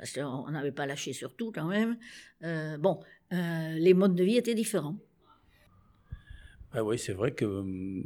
parce 0.00 0.12
qu'on 0.12 0.50
n'avait 0.50 0.72
pas 0.72 0.86
lâché 0.86 1.12
sur 1.12 1.36
tout 1.36 1.52
quand 1.52 1.68
même. 1.68 1.96
bon, 2.78 3.00
les 3.30 3.94
modes 3.94 4.16
de 4.16 4.24
vie 4.24 4.38
étaient 4.38 4.54
différents. 4.54 4.96
Ah 6.72 6.84
oui, 6.84 6.98
c'est 6.98 7.12
vrai 7.12 7.32
que 7.32 7.44
hum, 7.44 8.04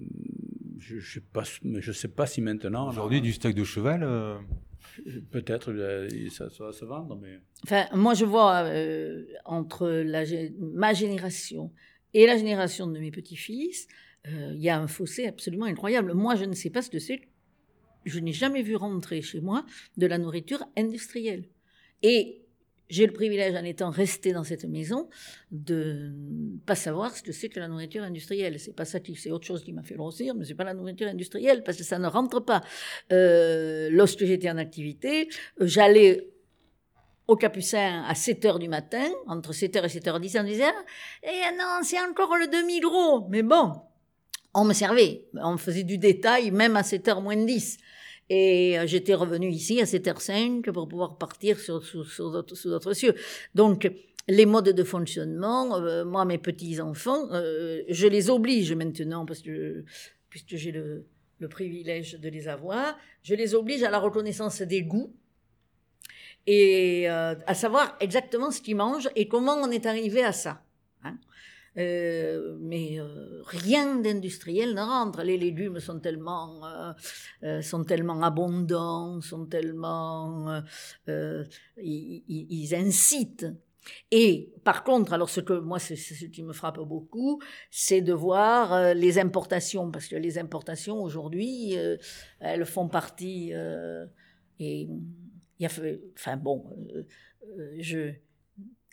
je 0.78 0.96
ne 0.96 1.00
sais, 1.00 1.20
pas, 1.20 1.44
je 1.64 1.92
sais 1.92 2.08
pas 2.08 2.26
si 2.26 2.40
maintenant. 2.40 2.88
Aujourd'hui, 2.88 3.20
du 3.20 3.32
steak 3.32 3.54
de 3.54 3.64
cheval 3.64 4.02
euh, 4.02 4.38
Peut-être, 5.30 5.74
ça, 6.30 6.48
va 6.58 6.72
se 6.72 6.84
vendre, 6.84 7.18
mais. 7.20 7.40
Enfin, 7.64 7.86
moi, 7.94 8.14
je 8.14 8.24
vois 8.24 8.64
euh, 8.64 9.24
entre 9.44 9.88
la, 9.88 10.24
ma 10.58 10.92
génération 10.92 11.72
et 12.12 12.26
la 12.26 12.36
génération 12.36 12.86
de 12.86 12.98
mes 12.98 13.10
petits-fils, 13.10 13.88
euh, 14.28 14.52
il 14.54 14.62
y 14.62 14.68
a 14.68 14.78
un 14.78 14.86
fossé 14.86 15.26
absolument 15.26 15.64
incroyable. 15.64 16.12
Moi, 16.14 16.36
je 16.36 16.44
ne 16.44 16.54
sais 16.54 16.70
pas 16.70 16.82
ce 16.82 16.90
que 16.90 16.98
c'est. 16.98 17.22
Je 18.04 18.20
n'ai 18.20 18.32
jamais 18.32 18.62
vu 18.62 18.76
rentrer 18.76 19.20
chez 19.22 19.40
moi 19.40 19.64
de 19.96 20.06
la 20.06 20.18
nourriture 20.18 20.64
industrielle. 20.76 21.48
Et 22.04 22.44
j'ai 22.90 23.06
le 23.06 23.14
privilège, 23.14 23.54
en 23.54 23.64
étant 23.64 23.88
resté 23.88 24.34
dans 24.34 24.44
cette 24.44 24.66
maison, 24.66 25.08
de 25.50 26.12
ne 26.12 26.58
pas 26.58 26.74
savoir 26.74 27.16
ce 27.16 27.22
que 27.22 27.32
c'est 27.32 27.48
que 27.48 27.58
la 27.58 27.66
nourriture 27.66 28.02
industrielle. 28.02 28.60
C'est 28.60 28.76
pas 28.76 28.84
ça 28.84 29.00
qui, 29.00 29.16
c'est 29.16 29.30
autre 29.30 29.46
chose 29.46 29.64
qui 29.64 29.72
m'a 29.72 29.82
fait 29.82 29.94
grossir, 29.94 30.34
mais 30.34 30.44
c'est 30.44 30.54
pas 30.54 30.64
la 30.64 30.74
nourriture 30.74 31.08
industrielle 31.08 31.64
parce 31.64 31.78
que 31.78 31.82
ça 31.82 31.98
ne 31.98 32.06
rentre 32.06 32.40
pas. 32.40 32.60
Euh, 33.10 33.88
lorsque 33.90 34.26
j'étais 34.26 34.50
en 34.50 34.58
activité, 34.58 35.28
euh, 35.62 35.66
j'allais 35.66 36.28
au 37.26 37.36
Capucin 37.36 38.04
à 38.06 38.14
7 38.14 38.44
heures 38.44 38.58
du 38.58 38.68
matin, 38.68 39.08
entre 39.26 39.54
7 39.54 39.76
h 39.76 39.86
et 39.86 39.88
7 39.88 40.04
h 40.04 40.20
10, 40.20 40.36
on 40.40 40.44
disait, 40.44 40.64
eh 41.22 41.56
non, 41.56 41.80
c'est 41.82 42.00
encore 42.00 42.36
le 42.36 42.48
demi-gros. 42.48 43.26
Mais 43.30 43.42
bon, 43.42 43.72
on 44.52 44.64
me 44.64 44.74
servait. 44.74 45.24
On 45.32 45.56
faisait 45.56 45.84
du 45.84 45.96
détail, 45.96 46.50
même 46.50 46.76
à 46.76 46.82
7 46.82 47.08
h 47.08 47.22
moins 47.22 47.34
10. 47.34 47.78
Et 48.30 48.78
euh, 48.78 48.86
j'étais 48.86 49.14
revenu 49.14 49.48
ici 49.48 49.80
à 49.80 49.84
7h05 49.84 50.70
pour 50.72 50.88
pouvoir 50.88 51.18
partir 51.18 51.58
sur, 51.58 51.84
sur, 51.84 52.30
d'autres 52.30 52.92
cieux. 52.94 53.14
Donc, 53.54 53.90
les 54.28 54.46
modes 54.46 54.70
de 54.70 54.84
fonctionnement, 54.84 55.76
euh, 55.76 56.04
moi, 56.04 56.24
mes 56.24 56.38
petits-enfants, 56.38 57.28
euh, 57.32 57.82
je 57.88 58.06
les 58.06 58.30
oblige 58.30 58.72
maintenant, 58.72 59.26
parce 59.26 59.42
que, 59.42 59.84
puisque 60.30 60.56
j'ai 60.56 60.72
le, 60.72 61.06
le, 61.38 61.48
privilège 61.48 62.18
de 62.18 62.28
les 62.30 62.48
avoir, 62.48 62.96
je 63.22 63.34
les 63.34 63.54
oblige 63.54 63.82
à 63.82 63.90
la 63.90 63.98
reconnaissance 63.98 64.62
des 64.62 64.82
goûts 64.82 65.14
et 66.46 67.08
à 67.08 67.54
savoir 67.54 67.96
exactement 68.00 68.50
ce 68.50 68.60
qu'ils 68.60 68.76
mangent 68.76 69.08
et 69.16 69.28
comment 69.28 69.54
on 69.54 69.70
est 69.70 69.86
arrivé 69.86 70.22
à 70.22 70.32
ça. 70.32 70.63
Euh, 71.76 72.56
mais 72.60 73.00
euh, 73.00 73.42
rien 73.46 73.96
d'industriel 73.96 74.74
ne 74.74 74.80
rentre. 74.80 75.22
Les 75.22 75.36
légumes 75.36 75.80
sont 75.80 75.98
tellement, 75.98 76.60
euh, 77.42 77.62
sont 77.62 77.84
tellement 77.84 78.22
abondants, 78.22 79.20
sont 79.20 79.46
tellement, 79.46 80.62
ils, 81.76 82.74
incitent. 82.74 83.46
Et 84.10 84.54
par 84.64 84.82
contre, 84.82 85.12
alors 85.12 85.28
ce 85.28 85.40
que 85.40 85.52
moi, 85.52 85.78
ce 85.78 86.24
qui 86.26 86.42
me 86.42 86.52
frappe 86.52 86.80
beaucoup, 86.80 87.42
c'est 87.70 88.00
de 88.00 88.14
voir 88.14 88.94
les 88.94 89.18
importations, 89.18 89.90
parce 89.90 90.06
que 90.06 90.16
les 90.16 90.38
importations 90.38 91.02
aujourd'hui, 91.02 91.76
elles 92.40 92.64
font 92.64 92.88
partie. 92.88 93.52
et 94.58 94.88
il 95.58 95.62
y 95.62 95.66
a, 95.66 95.70
enfin 96.16 96.36
bon, 96.38 96.64
je 97.78 98.14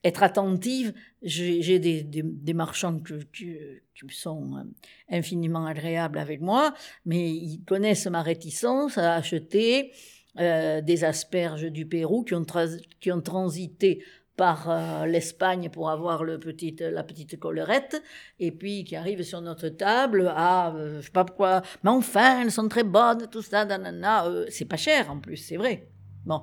être 0.03 0.23
attentive. 0.23 0.93
J'ai 1.21 1.79
des, 1.79 2.03
des, 2.03 2.53
marchands 2.53 2.99
qui, 2.99 3.57
sont 4.09 4.57
euh, 4.57 4.63
infiniment 5.09 5.65
agréables 5.65 6.17
avec 6.17 6.41
moi, 6.41 6.73
mais 7.05 7.29
ils 7.29 7.63
connaissent 7.65 8.07
ma 8.07 8.23
réticence 8.23 8.97
à 8.97 9.13
acheter 9.13 9.91
euh, 10.39 10.81
des 10.81 11.03
asperges 11.03 11.65
du 11.65 11.85
Pérou 11.85 12.23
qui 12.23 12.33
ont, 12.33 13.21
transité 13.21 14.03
par 14.35 14.69
euh, 14.69 15.05
l'Espagne 15.05 15.69
pour 15.69 15.91
avoir 15.91 16.23
le 16.23 16.39
la 16.79 17.03
petite 17.03 17.39
collerette, 17.39 18.01
et 18.39 18.51
puis 18.51 18.83
qui 18.83 18.95
arrivent 18.95 19.23
sur 19.23 19.41
notre 19.41 19.69
table 19.69 20.31
à, 20.35 20.73
je 20.95 21.01
sais 21.01 21.11
pas 21.11 21.25
pourquoi, 21.25 21.61
mais 21.83 21.91
enfin, 21.91 22.41
elles 22.41 22.51
sont 22.51 22.67
très 22.67 22.83
bonnes, 22.83 23.27
tout 23.29 23.43
ça, 23.43 23.65
nanana, 23.65 24.25
c'est 24.49 24.65
pas 24.65 24.77
cher 24.77 25.11
en 25.11 25.19
plus, 25.19 25.37
c'est 25.37 25.57
vrai. 25.57 25.89
Bon, 26.25 26.41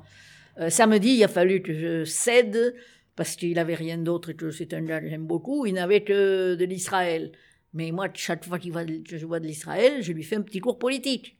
samedi, 0.68 1.16
il 1.16 1.24
a 1.24 1.28
fallu 1.28 1.60
que 1.60 1.74
je 1.74 2.04
cède 2.04 2.74
parce 3.18 3.34
qu'il 3.34 3.54
n'avait 3.54 3.74
rien 3.74 3.98
d'autre 3.98 4.30
que 4.30 4.52
c'est 4.52 4.72
un 4.74 4.82
gars 4.84 5.00
que 5.00 5.08
j'aime 5.08 5.26
beaucoup, 5.26 5.66
il 5.66 5.74
n'avait 5.74 6.04
que 6.04 6.54
de 6.54 6.64
l'Israël. 6.64 7.32
Mais 7.74 7.90
moi, 7.90 8.08
chaque 8.14 8.44
fois 8.44 8.60
qu'il 8.60 8.72
je 9.04 9.26
vois 9.26 9.40
de 9.40 9.46
l'Israël, 9.46 10.04
je 10.04 10.12
lui 10.12 10.22
fais 10.22 10.36
un 10.36 10.42
petit 10.42 10.60
cours 10.60 10.78
politique. 10.78 11.36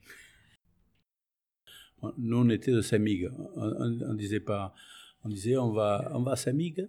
Nous, 2.17 2.37
on 2.37 2.49
était 2.49 2.73
de 2.73 2.81
Samig. 2.81 3.29
On, 3.55 4.13
disait 4.13 4.41
pas, 4.41 4.75
on 5.23 5.29
disait 5.29 5.55
on 5.55 5.71
va, 5.71 6.11
on 6.13 6.21
va 6.21 6.33
à 6.33 6.35
Samig. 6.35 6.85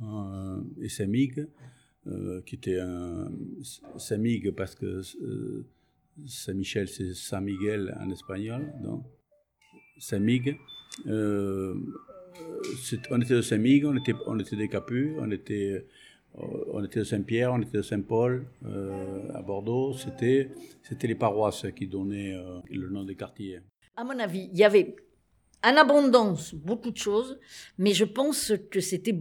Euh, 0.00 0.62
et 0.80 0.88
Samig, 0.88 1.46
euh, 2.06 2.40
qui 2.46 2.54
était 2.54 2.80
un 2.80 3.30
Samig 3.98 4.50
parce 4.52 4.74
que 4.74 5.02
euh, 5.20 5.66
Saint-Michel, 6.26 6.88
c'est 6.88 7.12
Saint 7.12 7.42
Miguel 7.42 7.94
en 8.00 8.08
espagnol. 8.08 8.72
Donc, 8.82 9.04
Samig. 9.98 10.56
Euh, 12.40 12.96
on 13.10 13.20
était 13.20 13.34
de 13.34 13.42
Saint-Mig, 13.42 13.84
on 13.84 13.96
était, 13.96 14.14
on 14.26 14.38
était 14.38 14.56
des 14.56 14.68
Capus, 14.68 15.14
on 15.18 15.30
était, 15.30 15.84
euh, 16.38 16.42
on 16.72 16.84
était 16.84 17.00
de 17.00 17.04
Saint-Pierre, 17.04 17.52
on 17.52 17.60
était 17.60 17.78
de 17.78 17.82
Saint-Paul, 17.82 18.46
euh, 18.66 19.32
à 19.34 19.42
Bordeaux. 19.42 19.94
C'était, 19.94 20.50
c'était 20.82 21.06
les 21.06 21.14
paroisses 21.14 21.66
qui 21.76 21.86
donnaient 21.86 22.34
le 22.70 22.88
nom 22.88 23.04
des 23.04 23.16
quartiers. 23.16 23.60
À 23.96 24.04
mon 24.04 24.18
avis, 24.18 24.48
il 24.52 24.58
y 24.58 24.64
avait 24.64 24.96
en 25.64 25.76
abondance 25.76 26.54
beaucoup 26.54 26.90
de 26.90 26.96
choses, 26.96 27.38
mais 27.78 27.92
je 27.92 28.04
pense 28.04 28.52
que 28.70 28.80
c'était 28.80 29.16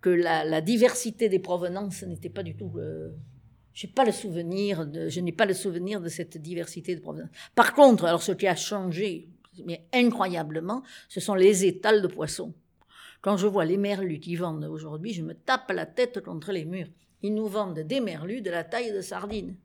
que 0.00 0.10
la, 0.10 0.60
diversité 0.60 1.28
des 1.28 1.38
provenances 1.38 2.02
n'était 2.04 2.30
pas 2.30 2.42
du 2.42 2.56
tout. 2.56 2.72
j'ai 3.74 3.88
pas 3.88 4.04
le 4.04 4.12
souvenir 4.12 4.88
je 5.08 5.20
n'ai 5.20 5.32
pas 5.32 5.44
le 5.44 5.52
souvenir 5.52 6.00
de 6.00 6.08
cette 6.08 6.38
diversité 6.38 6.94
de 6.94 7.00
provenances. 7.00 7.30
Par 7.54 7.74
contre, 7.74 8.06
alors 8.06 8.22
ce 8.22 8.32
qui 8.32 8.46
a 8.46 8.56
changé 8.56 9.33
mais 9.64 9.84
incroyablement, 9.92 10.82
ce 11.08 11.20
sont 11.20 11.34
les 11.34 11.64
étals 11.64 12.02
de 12.02 12.08
poissons. 12.08 12.54
Quand 13.20 13.36
je 13.36 13.46
vois 13.46 13.64
les 13.64 13.78
merlus 13.78 14.20
qui 14.20 14.36
vendent 14.36 14.64
aujourd'hui, 14.64 15.12
je 15.12 15.22
me 15.22 15.34
tape 15.34 15.70
la 15.70 15.86
tête 15.86 16.20
contre 16.20 16.52
les 16.52 16.64
murs. 16.64 16.88
Ils 17.22 17.34
nous 17.34 17.46
vendent 17.46 17.80
des 17.80 18.00
merlus 18.00 18.42
de 18.42 18.50
la 18.50 18.64
taille 18.64 18.92
de 18.92 19.00
sardines. 19.00 19.56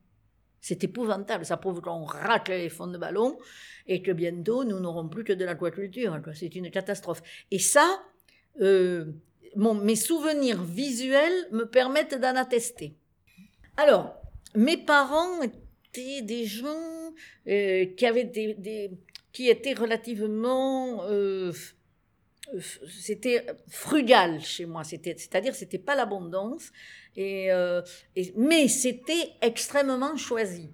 C'est 0.62 0.84
épouvantable. 0.84 1.46
Ça 1.46 1.58
prouve 1.58 1.82
qu'on 1.82 2.04
racle 2.04 2.52
les 2.52 2.70
fonds 2.70 2.88
de 2.88 2.98
ballon 2.98 3.38
et 3.88 4.02
que 4.02 4.12
bientôt 4.12 4.64
nous 4.64 4.80
n'aurons 4.80 5.08
plus 5.08 5.24
que 5.24 5.34
de 5.34 5.46
l'aquaculture. 5.46 6.20
C'est 6.34 6.56
une 6.56 6.72
catastrophe. 6.72 7.22
Et 7.52 7.60
ça, 7.60 8.02
euh, 8.62 9.06
mes 9.56 9.96
souvenirs 9.96 10.64
visuels 10.64 11.48
me 11.52 11.64
permettent 11.64 12.20
d'en 12.20 12.36
attester. 12.36 12.96
Alors, 13.78 14.16
mes 14.56 14.78
parents 14.78 15.42
étaient 15.42 16.22
des 16.22 16.46
gens 16.46 17.14
euh, 17.48 17.86
qui 17.96 18.06
avaient 18.06 18.26
des, 18.26 18.92
qui 19.32 19.50
était 19.50 19.74
relativement 19.74 21.04
euh, 21.04 21.52
c'était 22.88 23.46
frugal 23.68 24.42
chez 24.42 24.66
moi 24.66 24.84
c'était 24.84 25.16
c'est-à-dire 25.18 25.54
c'était 25.54 25.78
pas 25.78 25.96
l'abondance 25.96 26.72
et, 27.16 27.52
euh, 27.52 27.82
mais 28.36 28.68
c'était 28.68 29.32
extrêmement 29.42 30.18
choisi 30.18 30.70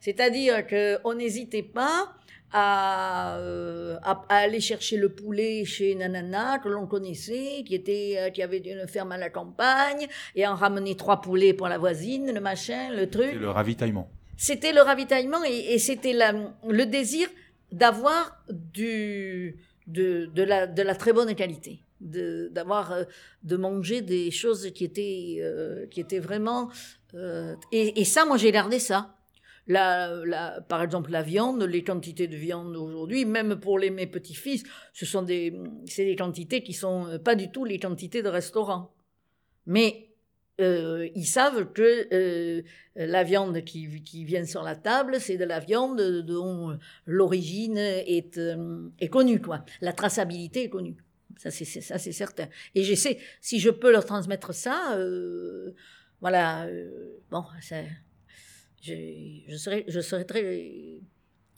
c'est-à-dire 0.00 0.66
que 0.66 0.98
on 1.04 1.14
n'hésitait 1.14 1.62
pas 1.62 2.14
à, 2.52 3.38
euh, 3.38 3.96
à, 4.02 4.24
aller 4.28 4.60
chercher 4.60 4.96
le 4.96 5.08
poulet 5.08 5.64
chez 5.64 5.94
Nanana 5.94 6.58
que 6.58 6.68
l'on 6.68 6.86
connaissait, 6.86 7.64
qui 7.64 7.74
était 7.74 8.30
qui 8.34 8.42
avait 8.42 8.58
une 8.58 8.86
ferme 8.86 9.12
à 9.12 9.16
la 9.16 9.30
campagne, 9.30 10.06
et 10.34 10.46
en 10.46 10.54
ramener 10.54 10.94
trois 10.96 11.22
poulets 11.22 11.54
pour 11.54 11.68
la 11.68 11.78
voisine, 11.78 12.30
le 12.30 12.40
machin, 12.40 12.90
le 12.92 13.08
truc. 13.08 13.32
le 13.32 13.48
ravitaillement. 13.48 14.10
C'était 14.36 14.72
le 14.72 14.82
ravitaillement 14.82 15.42
et, 15.44 15.74
et 15.74 15.78
c'était 15.78 16.14
le 16.14 16.84
désir 16.84 17.28
d'avoir 17.72 18.44
du, 18.50 19.56
de, 19.86 20.26
de, 20.26 20.42
la, 20.42 20.66
de 20.66 20.82
la 20.82 20.94
très 20.94 21.12
bonne 21.12 21.34
qualité. 21.34 21.82
de, 22.02 22.48
d'avoir, 22.52 22.92
euh, 22.92 23.04
de 23.44 23.56
manger 23.56 24.02
des 24.02 24.30
choses 24.30 24.70
qui 24.72 24.84
étaient, 24.84 25.36
euh, 25.40 25.86
qui 25.86 26.00
étaient 26.00 26.18
vraiment. 26.18 26.70
euh, 27.14 27.54
et, 27.70 28.00
et 28.00 28.04
ça, 28.04 28.24
moi, 28.24 28.36
j'ai 28.36 28.52
gardé 28.52 28.78
ça. 28.78 29.16
Par 29.68 30.82
exemple, 30.82 31.12
la 31.12 31.22
viande, 31.22 31.62
les 31.62 31.84
quantités 31.84 32.26
de 32.26 32.36
viande 32.36 32.76
aujourd'hui, 32.76 33.24
même 33.24 33.60
pour 33.60 33.78
les, 33.78 33.90
mes 33.90 34.08
petits-fils, 34.08 34.64
ce 34.92 35.06
sont 35.06 35.22
des, 35.22 35.54
c'est 35.86 36.04
des 36.04 36.16
quantités 36.16 36.64
qui 36.64 36.72
sont 36.72 37.20
pas 37.24 37.36
du 37.36 37.50
tout 37.52 37.64
les 37.64 37.78
quantités 37.78 38.22
de 38.22 38.28
restaurant. 38.28 38.92
Mais 39.66 40.08
euh, 40.60 41.08
ils 41.14 41.26
savent 41.26 41.72
que 41.72 42.08
euh, 42.12 42.62
la 42.94 43.24
viande 43.24 43.64
qui, 43.64 43.86
vient 44.24 44.44
sur 44.44 44.62
la 44.62 44.76
table, 44.76 45.18
c'est 45.18 45.38
de 45.38 45.44
la 45.44 45.60
viande 45.60 46.00
dont 46.22 46.78
l'origine 47.06 47.78
est, 47.78 48.36
euh, 48.36 48.90
connue, 49.10 49.40
quoi. 49.40 49.64
La 49.80 49.92
traçabilité 49.92 50.64
est 50.64 50.68
connue. 50.68 50.96
Ça, 51.38 51.50
c'est, 51.50 51.64
certain. 51.64 52.48
Et 52.74 52.84
j'essaie, 52.84 53.18
si 53.40 53.58
je 53.58 53.70
peux 53.70 53.90
leur 53.90 54.04
transmettre 54.04 54.54
ça, 54.54 54.96
voilà, 56.20 56.68
bon, 57.30 57.44
je, 58.82 58.94
je, 59.48 59.82
je 59.88 60.00
serai 60.00 60.26
très. 60.26 61.00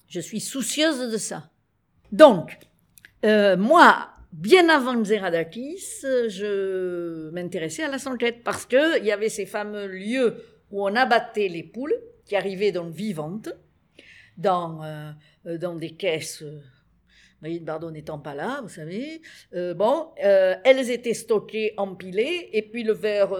Je 0.08 0.20
suis 0.20 0.40
soucieuse 0.40 1.10
de 1.12 1.18
ça. 1.18 1.50
Donc, 2.12 2.58
moi, 3.24 4.13
bien 4.34 4.68
avant 4.68 5.00
Xeradakis, 5.00 6.04
euh, 6.04 6.28
je 6.28 7.30
m'intéressais 7.30 7.84
à 7.84 7.88
la 7.88 7.98
sanglette 7.98 8.42
parce 8.42 8.66
qu'il 8.66 9.04
y 9.04 9.12
avait 9.12 9.28
ces 9.28 9.46
fameux 9.46 9.86
lieux 9.86 10.42
où 10.70 10.84
on 10.84 10.94
abattait 10.96 11.48
les 11.48 11.62
poules 11.62 11.94
qui 12.26 12.34
arrivaient 12.34 12.72
donc 12.72 12.92
vivantes 12.92 13.50
dans, 14.36 14.82
euh, 14.82 15.10
euh, 15.46 15.58
dans 15.58 15.76
des 15.76 15.90
caisses. 15.90 16.42
euh, 16.42 16.60
Brigitte 17.40 17.64
Bardot 17.64 17.90
n'étant 17.90 18.18
pas 18.18 18.34
là, 18.34 18.60
vous 18.62 18.70
savez. 18.70 19.20
Euh, 19.54 19.74
bon, 19.74 20.08
elles 20.16 20.90
étaient 20.90 21.12
stockées, 21.12 21.74
empilées, 21.76 22.48
et 22.54 22.62
puis 22.62 22.82
le 22.84 22.94
vers 22.94 23.36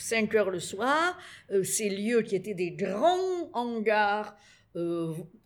5 0.00 0.34
heures 0.34 0.50
le 0.50 0.58
soir, 0.58 1.16
ces 1.62 1.88
lieux 1.88 2.22
qui 2.22 2.34
étaient 2.34 2.54
des 2.54 2.72
grands 2.72 3.48
hangars 3.52 4.36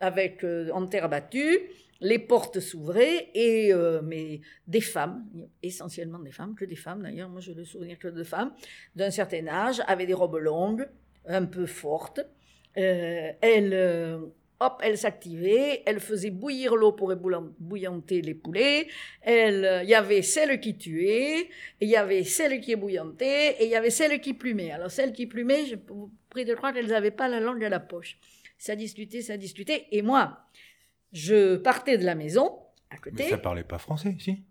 avec 0.00 0.46
en 0.72 0.86
terre 0.86 1.10
battue, 1.10 1.58
les 2.00 2.18
portes 2.18 2.60
s'ouvraient 2.60 3.30
et 3.34 3.72
euh, 3.72 4.00
mais 4.02 4.40
des 4.66 4.80
femmes, 4.80 5.26
essentiellement 5.62 6.18
des 6.18 6.30
femmes, 6.30 6.54
que 6.54 6.64
des 6.64 6.76
femmes 6.76 7.02
d'ailleurs, 7.02 7.28
moi 7.28 7.40
je 7.40 7.52
le 7.52 7.64
souviens 7.64 7.96
que 7.96 8.08
de 8.08 8.24
femmes 8.24 8.52
d'un 8.96 9.10
certain 9.10 9.46
âge, 9.46 9.82
avaient 9.86 10.06
des 10.06 10.14
robes 10.14 10.36
longues, 10.36 10.88
un 11.26 11.44
peu 11.44 11.66
fortes. 11.66 12.20
Euh, 12.78 13.32
elles, 13.40 13.74
euh, 13.74 14.18
hop, 14.60 14.80
elles 14.82 14.96
s'activaient, 14.96 15.82
elles 15.84 16.00
faisaient 16.00 16.30
bouillir 16.30 16.76
l'eau 16.76 16.92
pour 16.92 17.12
bouillanter 17.58 18.22
les 18.22 18.34
poulets. 18.34 18.86
Il 19.26 19.84
y 19.86 19.94
avait 19.94 20.22
celles 20.22 20.60
qui 20.60 20.76
tuaient, 20.76 21.40
et 21.40 21.48
il 21.80 21.88
y 21.88 21.96
avait 21.96 22.24
celles 22.24 22.60
qui 22.60 22.72
ébouillantaient, 22.72 23.56
et 23.58 23.64
il 23.64 23.70
y 23.70 23.76
avait 23.76 23.90
celles 23.90 24.20
qui 24.20 24.34
plumaient. 24.34 24.70
Alors 24.70 24.90
celles 24.90 25.12
qui 25.12 25.26
plumaient, 25.26 25.66
je 25.66 25.76
vous 25.88 26.10
prie 26.30 26.44
de 26.44 26.54
croire 26.54 26.72
qu'elles 26.72 26.86
n'avaient 26.86 27.10
pas 27.10 27.28
la 27.28 27.40
langue 27.40 27.64
à 27.64 27.68
la 27.68 27.80
poche. 27.80 28.18
Ça 28.56 28.76
discutait, 28.76 29.22
ça 29.22 29.36
discutait, 29.36 29.86
et 29.90 30.02
moi, 30.02 30.38
je 31.12 31.56
partais 31.56 31.98
de 31.98 32.04
la 32.04 32.14
maison, 32.14 32.58
à 32.90 32.96
côté. 32.98 33.16
Mais 33.24 33.30
ça 33.30 33.38
parlait 33.38 33.64
pas 33.64 33.78
français, 33.78 34.16
si? 34.18 34.42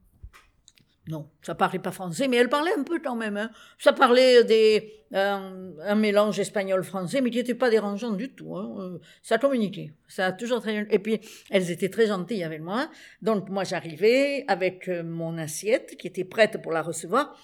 Non, 1.08 1.28
ça 1.42 1.56
parlait 1.56 1.80
pas 1.80 1.92
français, 1.92 2.28
mais 2.28 2.38
elle 2.38 2.50
parlait 2.50 2.74
un 2.78 2.84
peu 2.84 3.00
quand 3.00 3.16
même. 3.16 3.36
hein. 3.36 3.50
Ça 3.80 3.94
parlait 3.94 4.44
des 4.44 4.94
un, 5.12 5.72
un 5.82 5.96
mélange 5.96 6.40
espagnol-français, 6.40 7.22
mais 7.22 7.32
qui 7.32 7.38
n'était 7.38 7.56
pas 7.56 7.72
dérangeant 7.72 8.12
du 8.12 8.30
tout. 8.30 8.56
hein. 8.56 8.76
Euh, 8.78 9.00
Ça 9.24 9.40
communiquait. 9.40 9.92
Ça 10.08 10.28
a 10.28 10.32
toujours 10.34 10.62
très 10.62 10.86
Et 10.92 11.00
puis 11.00 11.20
elles 11.50 11.72
étaient 11.72 11.90
très 11.90 12.06
gentilles 12.06 12.44
avec 12.44 12.62
moi. 12.62 12.92
Donc 13.24 13.50
moi 13.50 13.64
j'arrivais 13.64 14.46
avec 14.48 14.88
euh, 14.88 15.02
mon 15.04 15.40
assiette 15.40 15.96
qui 15.98 16.06
était 16.06 16.26
prête 16.26 16.62
pour 16.62 16.72
la 16.72 16.84
recevoir, 16.84 17.36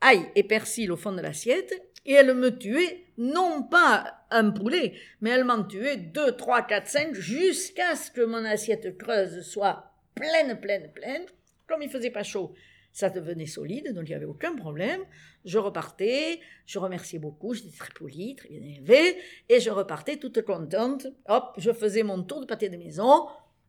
ail 0.00 0.30
et 0.34 0.42
persil 0.42 0.90
au 0.92 0.96
fond 0.96 1.12
de 1.12 1.20
l'assiette, 1.20 1.72
et 2.04 2.12
elle 2.12 2.34
me 2.34 2.56
tuait 2.56 3.04
non 3.18 3.62
pas 3.64 4.24
un 4.30 4.50
poulet, 4.50 4.94
mais 5.20 5.30
elle 5.30 5.44
m'en 5.44 5.64
tuait 5.64 5.96
deux, 5.96 6.32
trois, 6.36 6.62
quatre, 6.62 6.86
cinq, 6.88 7.14
jusqu'à 7.14 7.96
ce 7.96 8.10
que 8.10 8.20
mon 8.24 8.44
assiette 8.44 8.96
creuse 8.98 9.40
soit 9.42 9.92
pleine, 10.14 10.60
pleine, 10.60 10.90
pleine. 10.92 11.22
Comme 11.66 11.82
il 11.82 11.90
faisait 11.90 12.10
pas 12.10 12.22
chaud, 12.22 12.54
ça 12.92 13.10
devenait 13.10 13.46
solide, 13.46 13.92
donc 13.92 14.04
il 14.06 14.10
n'y 14.10 14.14
avait 14.14 14.24
aucun 14.24 14.54
problème. 14.54 15.00
Je 15.44 15.58
repartais, 15.58 16.40
je 16.66 16.78
remerciais 16.78 17.18
beaucoup, 17.18 17.54
j'étais 17.54 17.76
très 17.76 17.92
polie, 17.92 18.36
très 18.36 18.48
bien 18.48 18.60
élevée, 18.62 19.16
et 19.48 19.58
je 19.60 19.70
repartais 19.70 20.16
toute 20.16 20.42
contente. 20.42 21.06
Hop, 21.28 21.54
je 21.58 21.72
faisais 21.72 22.02
mon 22.04 22.22
tour 22.22 22.40
de 22.40 22.46
pâté 22.46 22.68
de 22.68 22.76
maison, 22.76 23.26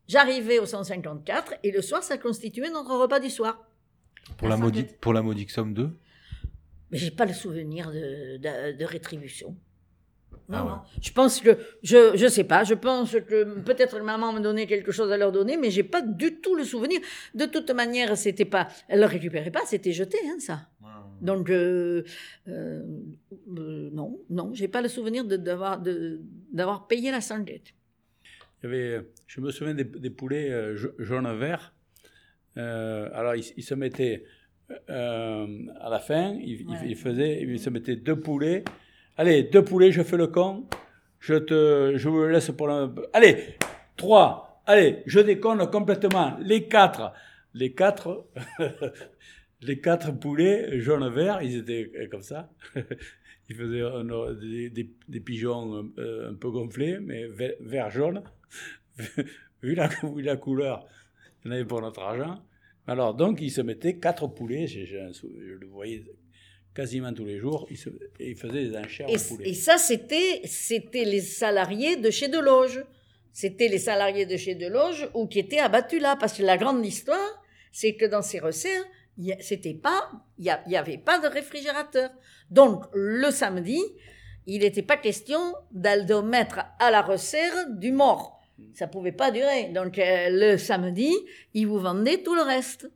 j'arrivais 0.07 0.59
au 0.59 0.65
154, 0.65 1.55
et 1.63 1.71
le 1.71 1.81
soir, 1.81 2.03
ça 2.03 2.17
constituait 2.17 2.69
notre 2.69 2.95
repas 2.95 3.19
du 3.19 3.29
soir. 3.31 3.67
pour 4.37 4.47
La 4.47 4.55
la, 4.55 4.61
maudi- 4.61 4.79
sanglette. 4.81 4.99
pour 4.99 5.13
la 5.13 5.21
modique 5.23 5.51
somme 5.51 5.73
de 5.73 5.89
Mais 6.91 6.97
j'ai 6.97 7.11
pas 7.11 7.25
le 7.25 7.33
souvenir 7.33 7.91
de, 7.91 8.37
de, 8.37 8.77
de 8.77 8.85
rétribution. 8.85 9.55
Non, 10.49 10.57
Ah 10.57 10.63
ouais. 10.63 10.69
non. 10.71 10.77
Je 11.01 11.11
pense 11.11 11.41
que, 11.41 11.57
je, 11.83 12.15
je 12.15 12.27
sais 12.27 12.45
pas, 12.45 12.63
je 12.63 12.73
pense 12.73 13.11
que 13.11 13.59
peut-être 13.61 13.99
maman 13.99 14.31
me 14.31 14.39
donnait 14.39 14.65
quelque 14.67 14.91
chose 14.93 15.11
à 15.11 15.17
leur 15.17 15.31
donner, 15.33 15.57
mais 15.57 15.69
j'ai 15.71 15.83
pas 15.83 16.01
du 16.01 16.39
tout 16.39 16.55
le 16.55 16.63
souvenir. 16.63 16.99
De 17.35 17.45
toute 17.45 17.69
manière, 17.71 18.15
c'était 18.17 18.45
pas, 18.45 18.69
elle 18.87 19.01
le 19.01 19.05
récupérait 19.07 19.51
pas, 19.51 19.65
c'était 19.65 19.91
jeté, 19.91 20.17
hein, 20.29 20.37
ça. 20.39 20.69
Donc, 21.19 21.49
euh, 21.49 22.03
euh, 22.47 22.83
euh, 23.57 23.89
non, 23.91 24.19
non, 24.29 24.53
j'ai 24.53 24.67
pas 24.67 24.81
le 24.83 24.87
souvenir 24.87 25.25
d'avoir, 25.25 25.81
de, 25.81 26.21
d'avoir 26.53 26.87
payé 26.87 27.09
la 27.11 27.21
sanglette. 27.21 27.73
Il 28.61 28.65
y 28.65 28.67
avait, 28.67 29.09
je 29.25 29.41
me 29.41 29.49
souviens 29.51 29.73
des, 29.73 29.83
des 29.83 30.09
poulets 30.11 30.51
euh, 30.51 30.75
ja- 30.77 30.89
jaune-vert. 30.99 31.73
Alors, 32.55 33.35
ils, 33.35 33.51
ils 33.57 33.63
se 33.63 33.73
mettaient 33.73 34.23
euh, 34.89 35.47
à 35.79 35.89
la 35.89 35.99
fin, 35.99 36.31
Ouais. 36.33 36.43
ils 36.85 36.95
faisaient, 36.95 37.41
ils 37.41 37.59
se 37.59 37.69
mettaient 37.69 37.95
deux 37.95 38.19
poulets. 38.19 38.63
Allez, 39.17 39.43
deux 39.43 39.63
poulets, 39.63 39.91
je 39.91 40.03
fais 40.03 40.17
le 40.17 40.27
con. 40.27 40.65
Je 41.19 41.35
te, 41.35 41.93
je 41.95 42.09
vous 42.09 42.21
le 42.21 42.31
laisse 42.31 42.51
pour 42.51 42.67
la. 42.67 42.89
Allez, 43.13 43.37
trois. 43.95 44.61
Allez, 44.65 45.03
je 45.05 45.19
déconne 45.19 45.65
complètement. 45.71 46.37
Les 46.41 46.67
quatre, 46.67 47.13
les 47.53 47.73
quatre, 47.73 48.27
les 49.61 49.79
quatre 49.79 50.11
poulets 50.19 50.79
jaune-vert, 50.79 51.41
ils 51.41 51.57
étaient 51.57 51.89
euh, 51.99 52.07
comme 52.09 52.21
ça. 52.23 52.49
Ils 53.49 53.55
faisaient 53.55 53.81
un- 53.81 54.33
des, 54.33 54.69
des- 54.69 54.89
des 55.07 55.19
pigeons 55.21 55.89
euh, 55.97 56.31
un 56.31 56.33
peu 56.33 56.51
gonflés, 56.51 56.97
mais 56.99 57.27
ve- 57.27 57.55
vert-jaune. 57.61 58.21
vu, 59.63 59.73
la, 59.73 59.87
vu 59.87 60.21
la 60.21 60.35
couleur, 60.35 60.85
il 61.45 61.47
y 61.47 61.49
en 61.49 61.55
avait 61.55 61.63
pour 61.63 61.79
notre 61.81 62.01
argent. 62.01 62.43
Alors, 62.87 63.13
donc, 63.13 63.39
ils 63.41 63.51
se 63.51 63.61
mettaient 63.61 63.97
quatre 63.97 64.27
poulets. 64.27 64.67
je 64.67 64.95
le 65.53 65.67
voyais 65.67 66.03
quasiment 66.73 67.13
tous 67.13 67.25
les 67.25 67.37
jours. 67.37 67.67
Ils, 67.69 67.77
se, 67.77 67.89
et 68.19 68.31
ils 68.31 68.35
faisaient 68.37 68.69
des 68.69 68.77
enchères 68.77 69.09
Et, 69.09 69.17
de 69.17 69.21
poulets. 69.23 69.49
et 69.49 69.53
ça, 69.53 69.77
c'était, 69.77 70.41
c'était 70.45 71.03
les 71.05 71.21
salariés 71.21 71.97
de 71.97 72.09
chez 72.09 72.27
Deloge. 72.27 72.83
C'était 73.33 73.67
les 73.67 73.77
salariés 73.79 74.25
de 74.25 74.37
chez 74.37 74.55
Deloge 74.55 75.09
ou 75.13 75.27
qui 75.27 75.39
étaient 75.39 75.59
abattus 75.59 76.01
là. 76.01 76.15
Parce 76.19 76.37
que 76.37 76.43
la 76.43 76.57
grande 76.57 76.83
histoire, 76.85 77.43
c'est 77.71 77.95
que 77.95 78.05
dans 78.05 78.21
ces 78.21 78.39
resserres, 78.39 78.83
il 79.17 79.35
c'était 79.41 79.73
pas, 79.73 80.11
il 80.37 80.45
y 80.45 80.49
a- 80.49 80.61
il 80.67 80.71
y 80.71 80.77
avait 80.77 80.97
pas 80.97 81.19
de 81.19 81.27
réfrigérateur. 81.27 82.09
Donc, 82.49 82.85
le 82.93 83.29
samedi, 83.31 83.81
il 84.45 84.61
n'était 84.61 84.81
pas 84.81 84.97
question 84.97 85.39
d'aller 85.71 86.21
mettre 86.23 86.59
à 86.79 86.89
la 86.91 87.01
resserre 87.01 87.69
du 87.71 87.91
mort. 87.91 88.36
Ça 88.73 88.87
pouvait 88.87 89.11
pas 89.11 89.31
durer. 89.31 89.65
Donc, 89.73 89.99
euh, 89.99 90.29
le 90.29 90.57
samedi, 90.57 91.13
ils 91.53 91.67
vous 91.67 91.79
vendaient 91.79 92.23
tout 92.23 92.35
le 92.35 92.41
reste. 92.41 92.89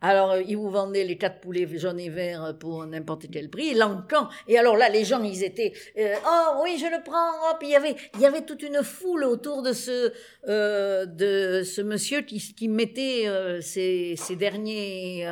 Alors, 0.00 0.30
euh, 0.30 0.42
ils 0.46 0.56
vous 0.56 0.70
vendaient 0.70 1.04
les 1.04 1.18
quatre 1.18 1.40
poulets 1.40 1.66
jaunes 1.76 1.98
et 1.98 2.08
verts 2.08 2.54
pour 2.60 2.86
n'importe 2.86 3.26
quel 3.32 3.50
prix, 3.50 3.74
l'encan. 3.74 4.28
Et 4.46 4.56
alors 4.56 4.76
là, 4.76 4.88
les 4.88 5.04
gens, 5.04 5.22
ils 5.24 5.42
étaient, 5.42 5.72
euh, 5.98 6.14
oh 6.24 6.60
oui, 6.62 6.78
je 6.78 6.86
le 6.86 7.02
prends. 7.02 7.50
Hop, 7.50 7.58
il 7.62 7.70
y 7.70 7.76
avait, 7.76 7.96
il 8.14 8.20
y 8.20 8.26
avait 8.26 8.42
toute 8.44 8.62
une 8.62 8.82
foule 8.84 9.24
autour 9.24 9.62
de 9.62 9.72
ce, 9.72 10.12
euh, 10.48 11.04
de 11.04 11.64
ce 11.64 11.80
monsieur 11.80 12.20
qui, 12.20 12.38
qui 12.38 12.68
mettait 12.68 13.26
ses, 13.60 14.14
ses 14.16 14.36
derniers, 14.36 15.28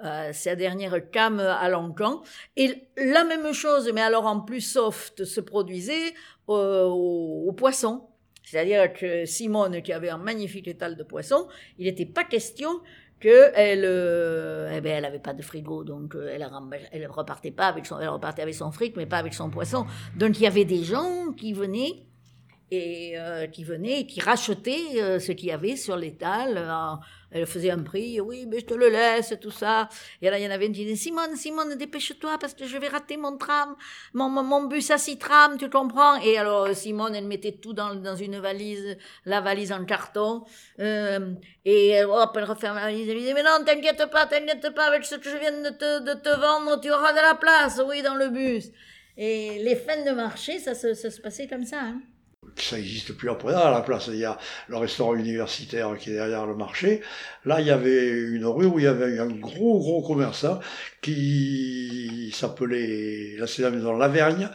sa 0.00 0.54
dernière 0.54 1.10
cam 1.10 1.40
à 1.40 1.68
l'encan. 1.68 2.22
Et 2.56 2.86
la 2.96 3.24
même 3.24 3.52
chose, 3.52 3.90
mais 3.92 4.00
alors 4.00 4.26
en 4.26 4.40
plus 4.40 4.60
soft, 4.60 5.24
se 5.24 5.40
produisait 5.40 6.14
au, 6.46 7.46
au 7.48 7.52
poisson. 7.52 8.06
C'est-à-dire 8.44 8.92
que 8.92 9.24
Simone, 9.24 9.82
qui 9.82 9.92
avait 9.92 10.10
un 10.10 10.18
magnifique 10.18 10.68
étal 10.68 10.96
de 10.96 11.02
poissons, 11.02 11.48
il 11.78 11.86
n'était 11.86 12.06
pas 12.06 12.24
question 12.24 12.80
qu'elle 13.18 13.84
euh, 13.84 14.70
eh 14.76 14.80
ben, 14.82 14.98
elle 14.98 15.04
avait 15.06 15.18
pas 15.18 15.32
de 15.32 15.42
frigo, 15.42 15.82
donc 15.82 16.14
euh, 16.14 16.30
elle, 16.30 16.46
elle 16.92 17.06
repartait 17.06 17.50
pas 17.50 17.68
avec 17.68 17.86
son, 17.86 17.98
elle 17.98 18.08
repartait 18.08 18.42
avec 18.42 18.54
son 18.54 18.70
fric, 18.70 18.96
mais 18.96 19.06
pas 19.06 19.16
avec 19.16 19.32
son 19.32 19.48
poisson. 19.48 19.86
Donc 20.16 20.38
il 20.38 20.42
y 20.42 20.46
avait 20.46 20.66
des 20.66 20.84
gens 20.84 21.32
qui 21.34 21.54
venaient 21.54 22.04
et 22.70 23.14
euh, 23.16 23.46
qui 23.46 23.64
venaient 23.64 24.00
et 24.00 24.06
qui 24.06 24.20
rachetaient 24.20 25.02
euh, 25.02 25.18
ce 25.18 25.32
qu'il 25.32 25.48
y 25.48 25.52
avait 25.52 25.76
sur 25.76 25.96
l'étal. 25.96 26.56
euh, 26.56 26.96
Elle 27.30 27.46
faisait 27.46 27.70
un 27.70 27.82
prix, 27.82 28.20
oui, 28.20 28.46
mais 28.46 28.60
je 28.60 28.64
te 28.66 28.74
le 28.74 28.88
laisse, 28.88 29.34
tout 29.40 29.50
ça. 29.50 29.88
Et 30.22 30.30
là, 30.30 30.38
il 30.38 30.44
y 30.44 30.46
en 30.46 30.50
avait 30.50 30.66
une 30.66 30.72
qui 30.72 30.84
disait, 30.84 30.96
Simone, 30.96 31.36
Simone, 31.36 31.76
dépêche-toi 31.76 32.38
parce 32.38 32.54
que 32.54 32.66
je 32.66 32.78
vais 32.78 32.88
rater 32.88 33.16
mon 33.16 33.36
tram, 33.36 33.74
mon, 34.14 34.64
bus 34.64 34.90
à 34.90 34.98
six 34.98 35.18
trams, 35.18 35.58
tu 35.58 35.68
comprends 35.68 36.16
Et 36.22 36.38
alors, 36.38 36.68
Simone, 36.74 37.14
elle 37.14 37.26
mettait 37.26 37.52
tout 37.52 37.74
dans, 37.74 38.16
une 38.16 38.38
valise, 38.38 38.96
la 39.24 39.40
valise 39.40 39.72
en 39.72 39.84
carton. 39.84 40.44
Euh, 40.80 41.34
et 41.64 42.02
hop, 42.04 42.36
elle 42.36 42.44
referme 42.44 42.76
la 42.76 42.84
valise. 42.84 43.08
Elle 43.08 43.18
disait, 43.18 43.34
mais 43.34 43.42
non, 43.42 43.64
t'inquiète 43.64 44.10
pas, 44.10 44.26
t'inquiète 44.26 44.74
pas, 44.74 44.86
avec 44.86 45.04
ce 45.04 45.16
que 45.16 45.28
je 45.28 45.36
viens 45.36 45.52
de 45.52 45.70
te, 45.70 46.02
de 46.02 46.20
te 46.20 46.40
vendre, 46.40 46.80
tu 46.80 46.90
auras 46.90 47.12
de 47.12 47.20
la 47.20 47.34
place, 47.34 47.80
oui, 47.86 48.02
dans 48.02 48.14
le 48.14 48.30
bus. 48.30 48.70
Et 49.16 49.62
les 49.62 49.76
fins 49.76 50.04
de 50.04 50.10
marché, 50.10 50.58
ça 50.58 50.74
se, 50.74 50.94
ça 50.94 51.10
se 51.10 51.20
passait 51.20 51.46
comme 51.46 51.64
ça. 51.64 51.80
Hein 51.80 52.00
ça 52.56 52.76
n'existe 52.76 53.12
plus 53.12 53.28
présent 53.36 53.64
à 53.64 53.70
la 53.70 53.80
place. 53.80 54.08
Il 54.08 54.18
y 54.18 54.24
a 54.24 54.38
le 54.68 54.76
restaurant 54.76 55.14
universitaire 55.14 55.96
qui 55.98 56.10
est 56.10 56.14
derrière 56.14 56.46
le 56.46 56.54
marché. 56.54 57.00
Là, 57.44 57.60
il 57.60 57.66
y 57.66 57.70
avait 57.70 58.10
une 58.10 58.46
rue 58.46 58.66
où 58.66 58.78
il 58.78 58.84
y 58.84 58.88
avait 58.88 59.18
un 59.18 59.28
gros, 59.28 59.78
gros 59.78 60.02
commerçant 60.02 60.60
qui 61.02 62.32
s'appelait, 62.34 63.36
là 63.38 63.46
c'est 63.46 63.62
la 63.62 63.70
maison 63.70 63.96
Lavergne, 63.96 64.48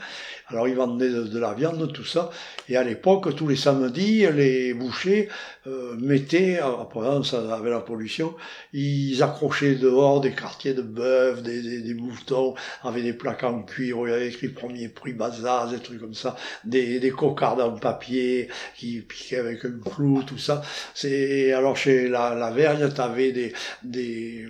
alors 0.48 0.68
ils 0.68 0.76
vendaient 0.76 1.10
de, 1.10 1.40
la 1.40 1.54
viande, 1.54 1.94
tout 1.94 2.06
ça. 2.06 2.32
Et 2.68 2.76
à 2.76 2.84
l'époque, 2.84 3.36
tous 3.36 3.48
les 3.48 3.56
samedis, 3.56 4.26
les 4.34 4.74
bouchers 4.74 5.30
euh, 5.70 5.96
mettaient, 6.00 6.60
après 6.60 7.24
ça 7.24 7.54
avait 7.54 7.70
la 7.70 7.80
pollution, 7.80 8.36
ils 8.74 9.22
accrochaient 9.22 9.76
dehors 9.76 10.22
des 10.22 10.32
quartiers 10.32 10.74
de 10.74 10.82
bœuf, 10.82 11.44
des, 11.44 11.62
des, 11.62 11.82
des, 11.82 11.94
moutons, 11.94 12.56
avec 12.84 13.04
des 13.04 13.14
plaques 13.14 13.44
en 13.44 13.62
cuir 13.62 14.00
où 14.00 14.08
il 14.08 14.12
y 14.12 14.14
avait 14.14 14.28
écrit 14.28 14.48
premier 14.50 14.90
prix 14.90 15.14
bazar, 15.14 15.70
des 15.70 15.80
trucs 15.80 16.00
comme 16.00 16.14
ça, 16.14 16.36
des, 16.64 17.00
des 17.00 17.12
cocardes 17.12 17.62
en 17.62 17.78
papier 17.78 18.50
qui 18.76 19.02
piquaient 19.02 19.38
avec 19.38 19.64
un 19.66 19.80
clou, 19.80 20.24
tout 20.24 20.38
ça. 20.38 20.62
C'est 20.94 21.54
alors 21.54 21.78
chez 21.78 22.10
la, 22.10 22.36
la 22.36 22.52
Vergne, 22.52 22.90
t'avais 22.92 23.32
des, 23.32 23.54
des, 23.84 24.48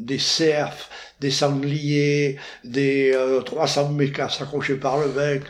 des 0.00 0.18
cerfs, 0.18 0.88
des 1.20 1.30
sangliers, 1.30 2.38
des 2.64 3.12
euh, 3.14 3.42
300 3.42 3.90
mécas 3.90 4.34
accrochés 4.40 4.76
par 4.76 4.98
le 4.98 5.08
bec. 5.08 5.42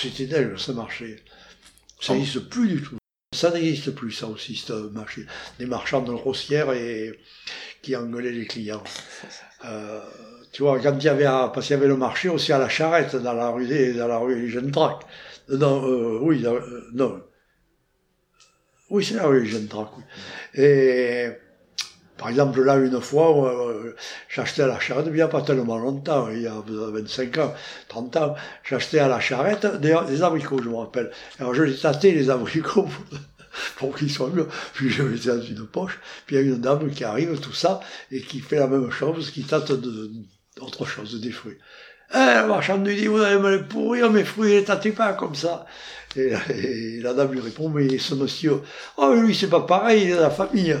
C'était 0.00 0.26
dingue, 0.26 0.56
ça 0.56 0.72
marchait. 0.72 1.16
Ça 2.00 2.14
n'existe 2.14 2.48
plus 2.48 2.68
du 2.68 2.82
tout. 2.82 2.96
Ça 3.34 3.50
n'existe 3.50 3.90
plus, 3.94 4.12
ça 4.12 4.26
aussi, 4.28 4.56
ce 4.56 4.72
marché. 4.90 5.26
Des 5.58 5.66
marchands 5.66 6.02
de 6.02 6.12
grossière 6.12 6.72
et 6.72 7.18
qui 7.82 7.96
engueulaient 7.96 8.32
les 8.32 8.46
clients. 8.46 8.82
Euh, 9.66 10.00
tu 10.52 10.62
vois, 10.62 10.80
quand 10.80 10.96
il 10.98 11.04
y 11.04 11.08
avait, 11.08 11.26
à- 11.26 11.50
parce 11.54 11.66
qu'il 11.66 11.76
y 11.76 11.78
avait 11.78 11.88
le 11.88 11.96
marché 11.96 12.28
aussi 12.30 12.52
à 12.52 12.58
la 12.58 12.68
charrette, 12.68 13.16
dans 13.16 13.34
la 13.34 13.50
rue 13.50 13.66
des, 13.66 13.94
dans 13.94 14.08
la 14.08 14.18
rue 14.18 14.50
Gentrac. 14.50 15.02
Non, 15.50 15.86
euh, 15.88 16.18
oui, 16.22 16.44
euh, 16.46 16.60
non. 16.94 17.22
Oui, 18.90 19.04
c'est 19.04 19.14
la 19.14 19.26
rue 19.26 19.46
Gentrac, 19.46 19.88
oui. 19.96 20.04
Et, 20.54 21.28
par 22.16 22.28
exemple, 22.28 22.62
là, 22.62 22.76
une 22.76 23.00
fois, 23.00 23.48
euh, 23.48 23.96
j'achetais 24.28 24.62
à 24.62 24.68
la 24.68 24.78
charrette, 24.78 25.06
il 25.08 25.14
n'y 25.14 25.20
a 25.20 25.28
pas 25.28 25.42
tellement 25.42 25.78
longtemps, 25.78 26.28
il 26.30 26.42
y 26.42 26.46
a 26.46 26.54
25 26.66 27.38
ans, 27.38 27.54
30 27.88 28.16
ans, 28.16 28.34
j'achetais 28.62 29.00
à 29.00 29.08
la 29.08 29.18
charrette 29.18 29.66
des, 29.80 30.22
abricots, 30.22 30.60
je 30.62 30.68
me 30.68 30.76
rappelle. 30.76 31.10
Alors, 31.40 31.54
je 31.54 31.64
les 31.64 31.76
tâtais, 31.76 32.12
les 32.12 32.30
abricots, 32.30 32.88
pour, 33.76 33.96
qu'ils 33.96 34.10
soient 34.10 34.30
mieux. 34.30 34.46
Puis, 34.74 34.90
je 34.90 35.02
mettais 35.02 35.28
dans 35.28 35.42
une 35.42 35.66
poche, 35.66 35.98
puis 36.26 36.36
il 36.36 36.38
y 36.38 36.42
a 36.42 36.46
une 36.46 36.60
dame 36.60 36.88
qui 36.90 37.02
arrive, 37.02 37.40
tout 37.40 37.52
ça, 37.52 37.80
et 38.12 38.22
qui 38.22 38.38
fait 38.38 38.58
la 38.58 38.68
même 38.68 38.90
chose, 38.92 39.32
qui 39.32 39.42
tâte 39.42 39.72
d'autre 39.72 40.84
chose, 40.84 41.20
des 41.20 41.32
fruits. 41.32 41.58
Eh, 42.12 42.16
le 42.16 42.46
marchand 42.46 42.76
lui 42.76 42.94
dit, 42.94 43.08
vous 43.08 43.20
allez 43.20 43.40
me 43.40 43.56
les 43.56 43.62
pourrir, 43.64 44.10
mes 44.10 44.24
fruits, 44.24 44.52
ne 44.52 44.58
les 44.58 44.64
tâtez 44.64 44.92
pas 44.92 45.14
comme 45.14 45.34
ça. 45.34 45.66
Et, 46.16 46.32
et 46.50 47.00
la 47.00 47.12
dame 47.12 47.32
lui 47.32 47.40
répond, 47.40 47.68
mais 47.68 47.98
ce 47.98 48.14
monsieur, 48.14 48.60
oh, 48.98 49.14
lui, 49.14 49.34
c'est 49.34 49.48
pas 49.48 49.62
pareil, 49.62 50.02
il 50.04 50.10
est 50.10 50.14
de 50.14 50.20
la 50.20 50.30
famille. 50.30 50.76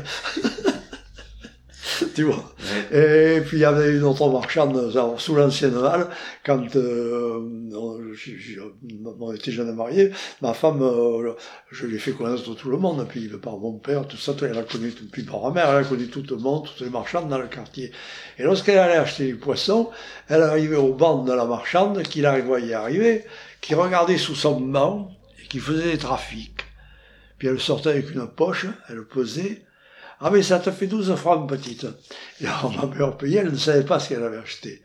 tu 2.14 2.24
vois. 2.24 2.54
Et 2.92 3.40
puis 3.44 3.58
il 3.58 3.60
y 3.60 3.64
avait 3.64 3.94
une 3.94 4.04
autre 4.04 4.28
marchande 4.28 4.92
sous 5.18 5.34
l'ancienne 5.34 5.76
halle, 5.76 6.08
quand 6.44 6.76
euh, 6.76 7.40
on, 7.74 9.32
était 9.32 9.52
jeune 9.52 9.74
mariés, 9.74 10.10
ma 10.42 10.54
femme, 10.54 10.82
euh, 10.82 11.34
je 11.70 11.86
l'ai 11.86 11.98
fait 11.98 12.12
connaître 12.12 12.54
tout 12.54 12.70
le 12.70 12.78
monde, 12.78 13.06
puis 13.08 13.28
par 13.42 13.58
mon 13.58 13.78
père, 13.78 14.06
tout 14.06 14.16
ça, 14.16 14.34
elle 14.42 14.58
a 14.58 14.62
connu, 14.62 14.92
puis 15.12 15.22
par 15.22 15.42
ma 15.42 15.50
mère, 15.50 15.70
elle 15.70 15.84
a 15.84 15.88
connu 15.88 16.06
tout 16.08 16.24
le 16.28 16.36
monde, 16.36 16.66
toutes 16.66 16.80
les 16.80 16.90
marchandes 16.90 17.28
dans 17.28 17.38
le 17.38 17.48
quartier. 17.48 17.92
Et 18.38 18.42
lorsqu'elle 18.42 18.78
allait 18.78 18.96
acheter 18.96 19.26
les 19.26 19.34
poissons, 19.34 19.90
elle 20.28 20.42
arrivait 20.42 20.76
au 20.76 20.94
banc 20.94 21.24
de 21.24 21.32
la 21.32 21.44
marchande, 21.44 22.02
qui 22.02 22.20
la 22.20 22.40
voyait 22.40 22.74
arriver, 22.74 23.24
qui 23.60 23.74
regardait 23.74 24.18
sous 24.18 24.34
son 24.34 24.60
banc, 24.60 25.10
et 25.42 25.46
qui 25.46 25.58
faisait 25.58 25.92
des 25.92 25.98
trafics. 25.98 26.64
Puis 27.38 27.48
elle 27.48 27.60
sortait 27.60 27.90
avec 27.90 28.10
une 28.14 28.26
poche, 28.26 28.66
elle 28.88 29.04
pesait, 29.04 29.64
ah 30.26 30.30
mais 30.30 30.42
ça 30.42 30.58
te 30.58 30.70
fait 30.70 30.86
12 30.86 31.14
francs, 31.16 31.48
petite. 31.48 31.86
Et 32.40 32.46
alors 32.46 32.72
ma 32.76 32.86
mère 32.96 33.16
payait, 33.16 33.38
elle 33.40 33.50
ne 33.52 33.56
savait 33.56 33.84
pas 33.84 34.00
ce 34.00 34.08
qu'elle 34.08 34.22
avait 34.22 34.38
acheté. 34.38 34.82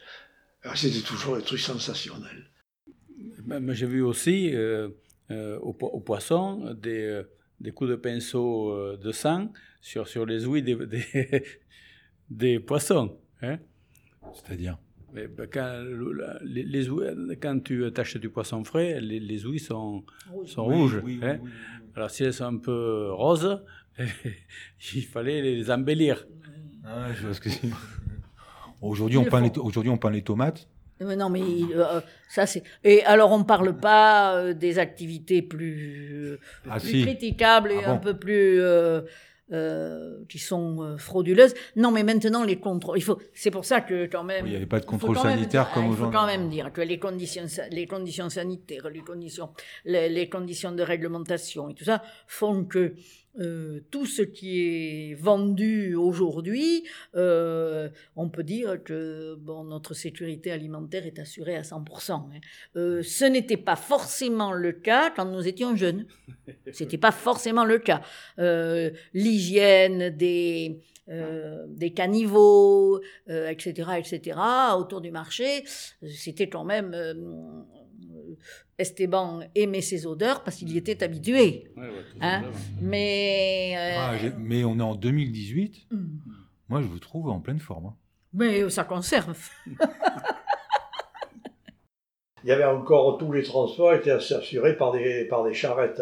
Alors, 0.63 0.75
C'était 0.77 0.99
toujours 0.99 1.37
des 1.37 1.43
trucs 1.43 1.59
sensationnels. 1.61 2.49
Ben, 3.45 3.59
mais 3.61 3.73
J'ai 3.73 3.85
vu 3.87 4.01
aussi 4.01 4.53
euh, 4.53 4.89
euh, 5.31 5.57
au, 5.59 5.73
po- 5.73 5.87
au 5.87 6.01
poisson 6.01 6.73
des, 6.73 7.03
euh, 7.05 7.23
des 7.61 7.71
coups 7.71 7.89
de 7.91 7.95
pinceau 7.95 8.71
euh, 8.71 8.97
de 8.97 9.11
sang 9.11 9.51
sur, 9.81 10.07
sur 10.07 10.25
les 10.25 10.45
ouïes 10.45 10.61
des, 10.63 10.75
des, 10.75 11.05
des 12.29 12.59
poissons. 12.59 13.17
Hein 13.41 13.57
C'est-à-dire? 14.33 14.77
Mais, 15.13 15.27
ben, 15.27 15.47
quand, 15.51 15.83
les, 16.43 16.63
les 16.63 16.89
ouïes- 16.89 17.37
quand 17.41 17.59
tu 17.63 17.85
achètes 17.95 18.21
du 18.21 18.29
poisson 18.29 18.63
frais, 18.63 18.99
les, 19.01 19.19
les 19.19 19.45
ouïes 19.45 19.59
sont, 19.59 20.03
sont 20.45 20.65
rouges. 20.65 21.01
hein. 21.23 21.39
Alors 21.95 22.11
si 22.11 22.23
elles 22.23 22.33
sont 22.33 22.45
un 22.45 22.57
peu 22.57 23.09
roses, 23.11 23.61
il 24.95 25.03
fallait 25.05 25.41
les 25.41 25.69
embellir. 25.71 26.25
Ah, 26.85 27.07
je 27.13 27.25
vois 27.25 27.33
ce 27.33 27.41
que 27.41 27.49
c'est. 27.49 27.69
Aujourd'hui, 28.81 29.17
on 29.17 29.25
peint 29.25 29.41
les, 29.41 29.47
font. 29.47 29.53
to- 29.55 29.63
aujourd'hui, 29.65 29.91
on 29.91 29.97
peint 29.97 30.11
les 30.11 30.21
tomates. 30.21 30.67
Mais 31.01 31.15
non, 31.15 31.29
mais 31.29 31.41
euh, 31.75 32.01
ça 32.29 32.45
c'est. 32.45 32.63
Et 32.83 33.03
alors 33.05 33.31
on 33.31 33.43
parle 33.45 33.77
pas 33.77 34.35
euh, 34.35 34.53
des 34.53 34.79
activités 34.79 35.41
plus, 35.41 36.37
Ah, 36.69 36.77
plus 36.79 36.89
si. 36.89 37.01
critiquables 37.03 37.71
et 37.71 37.79
Ah 37.85 37.93
un 37.93 37.97
peu 37.97 38.17
plus 38.17 38.59
euh, 38.61 39.01
euh, 39.53 40.17
qui 40.27 40.39
sont 40.39 40.81
euh, 40.83 40.97
frauduleuses. 40.97 41.53
Non, 41.77 41.91
mais 41.91 42.03
maintenant 42.03 42.43
les 42.43 42.57
contrôles. 42.59 42.97
Il 42.97 43.01
faut. 43.01 43.17
C'est 43.33 43.49
pour 43.51 43.63
ça 43.63 43.79
que 43.79 44.07
quand 44.07 44.25
même. 44.25 44.43
Oui, 44.43 44.49
il 44.49 44.51
n'y 44.51 44.57
avait 44.57 44.65
pas 44.65 44.81
de 44.81 44.85
contrôle 44.85 45.15
même 45.15 45.23
sanitaire 45.23 45.71
comme 45.71 45.83
ah, 45.83 45.87
Il 45.87 45.89
faut 45.95 46.01
aujourd'hui. 46.03 46.19
quand 46.19 46.25
même 46.27 46.49
dire 46.49 46.73
que 46.73 46.81
les 46.81 46.99
conditions, 46.99 47.45
les 47.71 47.87
conditions 47.87 48.29
sanitaires, 48.29 48.89
les 48.89 48.99
conditions, 49.01 49.49
les, 49.85 50.09
les 50.09 50.27
conditions 50.29 50.73
de 50.73 50.83
réglementation 50.83 51.69
et 51.69 51.75
tout 51.75 51.85
ça 51.85 52.03
font 52.27 52.65
que 52.65 52.93
euh, 53.39 53.81
tout 53.91 54.05
ce 54.05 54.23
qui 54.23 54.59
est 54.61 55.13
vendu 55.13 55.95
aujourd'hui, 55.95 56.83
euh, 57.15 57.89
on 58.15 58.27
peut 58.27 58.43
dire 58.43 58.83
que 58.83 59.37
notre 59.45 59.93
sécurité 59.93 60.51
alimentaire 60.51 61.05
est 61.05 61.19
assurée 61.19 61.55
à 61.55 61.61
100%. 61.61 62.11
hein. 62.13 62.29
Euh, 62.75 63.03
ce 63.03 63.25
n'était 63.25 63.57
pas 63.57 63.75
forcément 63.75 64.51
le 64.51 64.71
cas 64.71 65.11
quand 65.11 65.25
nous 65.25 65.47
étions 65.47 65.75
jeunes. 65.75 66.05
C'était 66.71 66.97
pas 66.97 67.11
forcément 67.11 67.65
le 67.65 67.77
cas. 67.77 68.01
L'hygiène 69.13 70.09
des 70.09 70.81
caniveaux, 71.95 72.99
etc., 73.27 73.91
etc., 73.97 74.39
autour 74.77 75.01
du 75.01 75.11
marché, 75.11 75.63
c'était 76.07 76.49
quand 76.49 76.65
même 76.65 76.95
Esteban 78.77 79.41
aimait 79.55 79.81
ses 79.81 80.05
odeurs 80.07 80.43
parce 80.43 80.57
qu'il 80.57 80.69
y 80.71 80.77
était 80.77 81.03
habitué. 81.03 81.67
Hein 82.21 82.43
Mais 82.81 83.73
euh, 83.77 83.95
Ah, 83.97 84.13
mais 84.39 84.63
on 84.63 84.79
est 84.79 84.83
en 84.83 84.95
2018. 84.95 85.87
hum, 85.91 86.09
Moi, 86.69 86.81
je 86.81 86.87
vous 86.87 86.99
trouve 86.99 87.29
en 87.29 87.39
pleine 87.39 87.59
forme. 87.59 87.87
hein. 87.87 87.95
mais 88.33 88.69
ça 88.69 88.83
conserve. 88.85 89.37
Il 92.43 92.47
y 92.49 92.51
avait 92.53 92.63
encore 92.63 93.17
tous 93.17 93.31
les 93.33 93.43
transports 93.43 93.93
étaient 93.93 94.11
assurés 94.11 94.77
par 94.77 94.93
des, 94.93 95.25
par 95.25 95.43
des 95.43 95.53
charrettes 95.53 96.01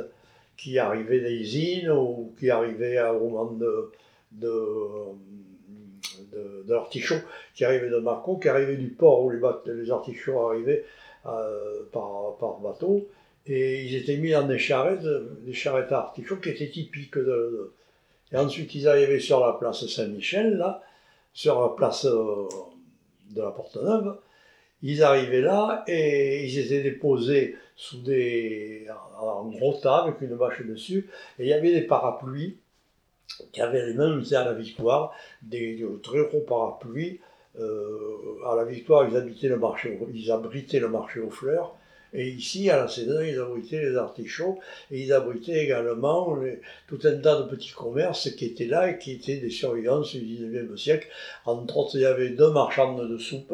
qui 0.55 0.77
arrivaient 0.77 1.19
des 1.19 1.33
usines 1.33 1.89
ou 1.89 2.35
qui 2.39 2.51
arrivaient 2.51 3.01
au 3.09 3.29
moment 3.29 3.51
de, 3.53 3.91
de, 4.33 4.53
de, 6.31 6.63
de 6.67 6.73
l'artichaut, 6.73 7.15
qui 7.55 7.65
arrivait 7.65 7.89
de 7.89 7.97
Marco, 7.97 8.37
qui 8.37 8.49
arrivait 8.49 8.77
du 8.77 8.89
port 8.89 9.23
où 9.23 9.31
les, 9.31 9.39
les 9.73 9.89
artichauts 9.89 10.47
arrivaient 10.47 10.85
par, 11.91 12.37
par 12.39 12.59
bateau. 12.59 13.07
Et 13.45 13.83
ils 13.85 13.95
étaient 13.95 14.17
mis 14.17 14.31
dans 14.31 14.45
des 14.45 14.59
charrettes, 14.59 15.05
des 15.45 15.53
charrettes 15.53 15.91
à 15.91 15.99
artichauts 15.99 16.37
qui 16.37 16.49
étaient 16.49 16.69
typiques 16.69 17.15
Et 18.31 18.37
ensuite, 18.37 18.75
ils 18.75 18.87
arrivaient 18.87 19.19
sur 19.19 19.39
la 19.45 19.53
place 19.53 19.85
Saint-Michel, 19.87 20.57
là, 20.57 20.83
sur 21.33 21.61
la 21.61 21.69
place 21.69 22.05
euh, 22.05 22.47
de 23.31 23.41
la 23.41 23.51
Porte-Neuve. 23.51 24.17
Ils 24.83 25.01
arrivaient 25.01 25.41
là 25.41 25.83
et 25.87 26.45
ils 26.45 26.59
étaient 26.59 26.83
déposés 26.83 27.55
sous 27.75 28.01
des, 28.01 28.87
en 29.19 29.45
gros 29.45 29.73
tas 29.73 30.03
avec 30.03 30.21
une 30.21 30.35
bâche 30.35 30.61
dessus. 30.65 31.09
Et 31.39 31.43
il 31.43 31.47
y 31.47 31.53
avait 31.53 31.71
des 31.71 31.81
parapluies 31.81 32.57
qui 33.51 33.61
avaient 33.61 33.85
les 33.85 33.93
mêmes 33.93 34.23
à 34.31 34.43
la 34.43 34.53
Victoire, 34.53 35.13
des, 35.41 35.75
des 35.75 35.87
très 36.01 36.23
gros 36.25 36.41
parapluies. 36.41 37.19
Euh, 37.59 37.97
à 38.45 38.55
la 38.55 38.65
Victoire, 38.65 39.07
ils 39.09 39.15
habitaient 39.17 39.47
le 39.47 39.57
marché, 39.57 39.99
ils 40.13 40.31
abritaient 40.31 40.79
le 40.79 40.89
marché 40.89 41.19
aux 41.19 41.29
fleurs. 41.29 41.75
Et 42.13 42.29
ici, 42.29 42.69
à 42.69 42.77
la 42.77 42.87
Cédin, 42.87 43.21
ils 43.23 43.37
abritaient 43.37 43.81
les 43.81 43.95
artichauts 43.97 44.59
et 44.91 45.01
ils 45.01 45.11
abritaient 45.11 45.63
également 45.65 46.35
les- 46.35 46.61
tout 46.87 46.99
un 47.03 47.17
tas 47.17 47.41
de 47.41 47.49
petits 47.49 47.73
commerces 47.73 48.29
qui 48.31 48.45
étaient 48.45 48.65
là 48.65 48.91
et 48.91 48.97
qui 48.97 49.11
étaient 49.11 49.37
des 49.37 49.49
surveillances 49.49 50.13
du 50.15 50.21
19e 50.21 50.77
siècle. 50.77 51.07
Entre 51.45 51.75
autres, 51.77 51.95
il 51.95 52.01
y 52.01 52.05
avait 52.05 52.29
deux 52.29 52.51
marchandes 52.51 53.09
de 53.09 53.17
soupe 53.17 53.53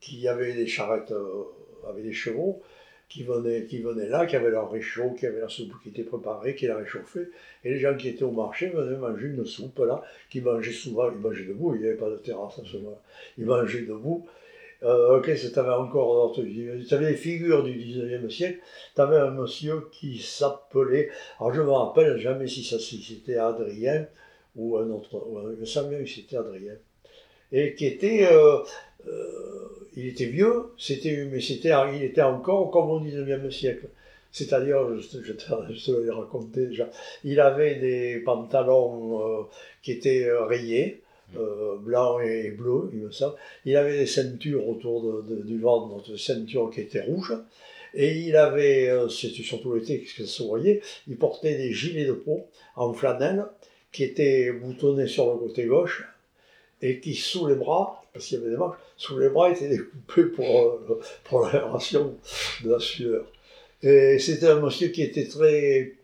qui 0.00 0.26
avaient 0.28 0.54
des 0.54 0.66
charrettes 0.66 1.12
euh, 1.12 1.44
avec 1.88 2.04
des 2.04 2.12
chevaux 2.12 2.62
qui 3.12 3.24
venaient, 3.24 3.66
qui 3.66 3.78
venaient 3.82 4.08
là, 4.08 4.24
qui 4.24 4.36
avaient 4.36 4.50
leur 4.50 4.70
réchaud, 4.70 5.10
qui 5.18 5.26
avaient 5.26 5.40
la 5.40 5.48
soupe 5.48 5.72
qui 5.82 5.90
était 5.90 6.02
préparée, 6.02 6.54
qui 6.54 6.66
la 6.66 6.76
réchauffait. 6.76 7.28
Et 7.62 7.70
les 7.70 7.78
gens 7.78 7.94
qui 7.94 8.08
étaient 8.08 8.22
au 8.22 8.30
marché 8.30 8.68
venaient 8.70 8.96
manger 8.96 9.26
une 9.28 9.44
soupe 9.44 9.78
là, 9.80 10.02
qui 10.30 10.40
mangeaient 10.40 10.72
souvent, 10.72 11.10
ils 11.10 11.18
mangeaient 11.18 11.44
debout, 11.44 11.74
il 11.74 11.82
n'y 11.82 11.88
avait 11.88 11.96
pas 11.96 12.08
de 12.08 12.16
terrasse 12.16 12.58
à 12.58 12.62
ce 12.64 12.78
moment-là. 12.78 13.00
Ils 13.36 13.44
mangeaient 13.44 13.82
debout. 13.82 14.26
Euh, 14.82 15.20
que 15.20 15.30
tu 15.30 15.58
avais 15.58 15.70
encore 15.70 16.32
Tu 16.34 16.94
avais 16.94 17.06
des 17.12 17.16
figures 17.16 17.62
du 17.62 17.74
19e 17.74 18.28
siècle. 18.30 18.58
Tu 18.96 19.00
avais 19.00 19.18
un 19.18 19.30
monsieur 19.30 19.88
qui 19.92 20.18
s'appelait, 20.18 21.08
alors 21.38 21.52
je 21.54 21.60
me 21.62 21.70
rappelle 21.70 22.18
jamais 22.18 22.48
si, 22.48 22.64
si 22.64 23.02
c'était 23.02 23.36
Adrien 23.36 24.06
ou 24.56 24.76
un 24.78 24.90
autre, 24.90 25.14
ou 25.28 25.38
un- 25.38 25.52
il 25.52 25.58
me 25.58 25.64
semble 25.64 25.90
bien 25.90 25.98
que 26.02 26.08
c'était 26.10 26.36
Adrien, 26.36 26.74
et 27.52 27.74
qui 27.74 27.86
était, 27.86 28.26
euh, 28.30 28.56
euh, 28.56 28.62
il 29.96 30.06
était 30.08 30.26
vieux, 30.26 30.70
c'était, 30.78 31.26
mais 31.30 31.40
c'était, 31.40 31.72
il 31.94 32.02
était 32.02 32.22
encore 32.22 32.70
comme 32.70 32.90
au 32.90 33.00
19e 33.00 33.50
siècle. 33.50 33.86
C'est-à-dire, 34.34 34.98
je, 34.98 35.06
te- 35.18 35.22
je 35.22 35.32
te 35.32 35.44
je 35.72 35.84
te 35.86 35.90
l'ai 36.00 36.10
raconté 36.10 36.66
déjà, 36.68 36.88
il 37.22 37.38
avait 37.40 37.74
des 37.76 38.18
pantalons 38.24 39.20
euh, 39.20 39.42
qui 39.82 39.92
étaient 39.92 40.24
euh, 40.24 40.46
rayés, 40.46 41.02
euh, 41.36 41.76
blancs 41.78 42.22
et 42.24 42.50
bleus, 42.50 42.88
il 42.94 43.00
me 43.00 43.10
semble. 43.10 43.34
Il 43.66 43.76
avait 43.76 43.98
des 43.98 44.06
ceintures 44.06 44.66
autour 44.68 45.02
de- 45.02 45.34
de- 45.36 45.42
du 45.42 45.58
ventre, 45.60 46.10
des 46.10 46.16
ceintures 46.16 46.70
qui 46.70 46.80
étaient 46.80 47.02
rouges. 47.02 47.34
Et 47.94 48.20
il 48.20 48.36
avait, 48.36 48.88
euh, 48.88 49.08
c'était 49.10 49.42
surtout 49.42 49.74
l'été 49.74 50.00
que 50.00 50.24
ça 50.24 50.26
se 50.26 50.42
voyait, 50.42 50.80
il 51.08 51.16
portait 51.18 51.56
des 51.56 51.72
gilets 51.74 52.06
de 52.06 52.12
peau 52.14 52.46
en 52.74 52.94
flanelle 52.94 53.44
qui 53.92 54.02
étaient 54.04 54.50
boutonnés 54.50 55.06
sur 55.08 55.30
le 55.30 55.36
côté 55.38 55.66
gauche 55.66 56.04
et 56.80 57.00
qui, 57.00 57.14
sous 57.14 57.46
les 57.48 57.54
bras, 57.54 58.01
parce 58.12 58.26
qu'il 58.26 58.38
y 58.38 58.40
avait 58.42 58.50
des 58.50 58.56
manches, 58.56 58.76
sous 58.96 59.18
les 59.18 59.28
bras 59.28 59.50
étaient 59.50 59.68
découpés 59.68 60.24
pour, 60.24 60.60
euh, 60.60 61.00
pour 61.24 61.46
l'aération 61.46 62.16
de 62.64 62.70
la 62.70 62.78
sueur. 62.78 63.24
Et 63.82 64.18
c'était 64.18 64.48
un 64.48 64.60
monsieur 64.60 64.88
qui 64.88 65.02
était 65.02 65.26
très, 65.26 65.94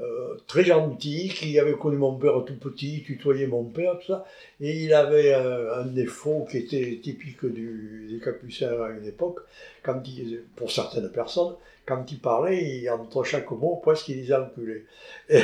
euh, 0.00 0.36
très 0.46 0.64
gentil, 0.64 1.28
qui 1.28 1.58
avait 1.58 1.74
connu 1.74 1.96
mon 1.96 2.14
père 2.16 2.42
tout 2.46 2.58
petit, 2.58 3.02
tutoyait 3.02 3.46
mon 3.46 3.64
père, 3.64 3.98
tout 3.98 4.06
ça. 4.08 4.24
Et 4.60 4.84
il 4.84 4.94
avait 4.94 5.34
un, 5.34 5.80
un 5.80 5.86
défaut 5.86 6.46
qui 6.50 6.58
était 6.58 7.00
typique 7.02 7.44
des 7.44 8.18
capucins 8.18 8.82
à 8.82 8.90
une 8.90 9.06
époque, 9.06 9.40
quand 9.82 10.00
il, 10.06 10.42
pour 10.56 10.70
certaines 10.70 11.10
personnes, 11.10 11.54
quand 11.86 12.10
il 12.12 12.18
parlait, 12.20 12.62
il, 12.62 12.90
entre 12.90 13.24
chaque 13.24 13.50
mot, 13.50 13.80
presque 13.82 14.08
il 14.08 14.20
disait 14.20 14.36
enculé. 14.36 14.84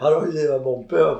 Alors 0.00 0.24
il 0.26 0.32
disait 0.32 0.48
à 0.48 0.58
mon 0.58 0.82
père, 0.82 1.18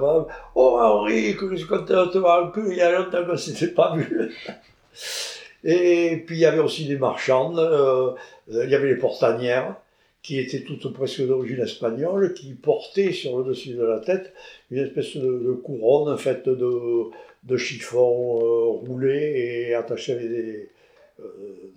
Oh 0.55 0.79
Henri, 0.81 1.37
que 1.37 1.51
je 1.51 1.57
suis 1.57 1.67
content 1.67 2.07
de 2.07 2.13
te 2.13 2.19
voir 2.19 2.47
enculé, 2.47 2.71
il 2.71 2.77
y 2.77 2.81
a 2.81 2.99
longtemps 2.99 3.25
qu'on 3.25 3.33
ne 3.33 3.37
s'était 3.37 3.75
pas 3.75 3.97
vu. 3.97 4.33
Et 5.65 6.23
puis 6.27 6.37
il 6.37 6.41
y 6.41 6.47
avait 6.47 6.61
aussi 6.61 6.87
des 6.87 6.97
marchandes, 6.97 7.59
euh, 7.59 8.13
il 8.49 8.71
y 8.71 8.75
avait 8.75 8.89
les 8.89 8.99
portanières, 8.99 9.75
qui 10.23 10.39
étaient 10.39 10.63
toutes 10.63 10.93
presque 10.93 11.25
d'origine 11.27 11.61
espagnole, 11.61 12.35
qui 12.35 12.55
portaient 12.55 13.13
sur 13.13 13.39
le 13.39 13.45
dessus 13.45 13.75
de 13.75 13.85
la 13.85 14.01
tête 14.01 14.33
une 14.71 14.79
espèce 14.79 15.17
de, 15.17 15.53
couronne 15.53 16.17
faite 16.19 16.49
de, 16.49 17.05
de 17.45 17.57
chiffon 17.57 18.41
euh, 18.43 18.65
roulé 18.87 19.67
et 19.69 19.75
attaché 19.75 20.13
avec 20.13 20.71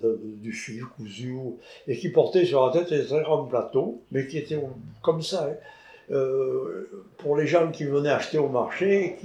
euh, 0.04 0.18
du 0.42 0.52
fil 0.52 0.84
cousu, 0.84 1.36
et 1.88 1.98
qui 1.98 2.10
portaient 2.10 2.46
sur 2.46 2.66
la 2.66 2.72
tête 2.74 2.90
des 2.90 3.06
très 3.06 3.22
grands 3.22 3.46
plateaux, 3.46 4.02
mais 4.12 4.28
qui 4.28 4.38
étaient 4.38 4.60
comme 5.02 5.22
ça. 5.22 5.50
hein. 5.50 5.56
Euh, 6.12 6.90
pour 7.18 7.38
les 7.38 7.46
gens 7.46 7.70
qui 7.72 7.84
venaient 7.86 8.10
acheter 8.10 8.40
au 8.40 8.50
marché, 8.50 9.16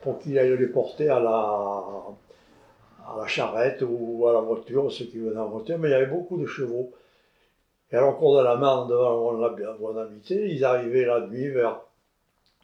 pour 0.00 0.18
qu'ils 0.18 0.38
aillent 0.38 0.56
les 0.56 0.68
porter 0.68 1.10
à 1.10 1.20
la, 1.20 1.92
à 3.06 3.16
la 3.18 3.26
charrette 3.26 3.84
ou 3.86 4.26
à 4.26 4.32
la 4.32 4.40
voiture, 4.40 4.90
ceux 4.90 5.04
qui 5.04 5.18
venaient 5.18 5.38
en 5.38 5.48
voiture, 5.48 5.78
mais 5.78 5.88
il 5.88 5.92
y 5.92 5.94
avait 5.94 6.06
beaucoup 6.06 6.38
de 6.38 6.46
chevaux. 6.46 6.92
Et 7.94 7.96
alors, 7.96 8.16
au 8.16 8.18
cours 8.18 8.38
de 8.38 8.42
la 8.42 8.56
Marne, 8.56 8.88
devant 8.88 9.20
où 9.20 9.36
on 9.36 9.44
hab- 9.44 9.76
où 9.78 9.86
on 9.86 9.96
habitait, 9.96 10.48
ils 10.50 10.64
arrivaient 10.64 11.04
la 11.04 11.28
nuit 11.28 11.48
vers 11.50 11.80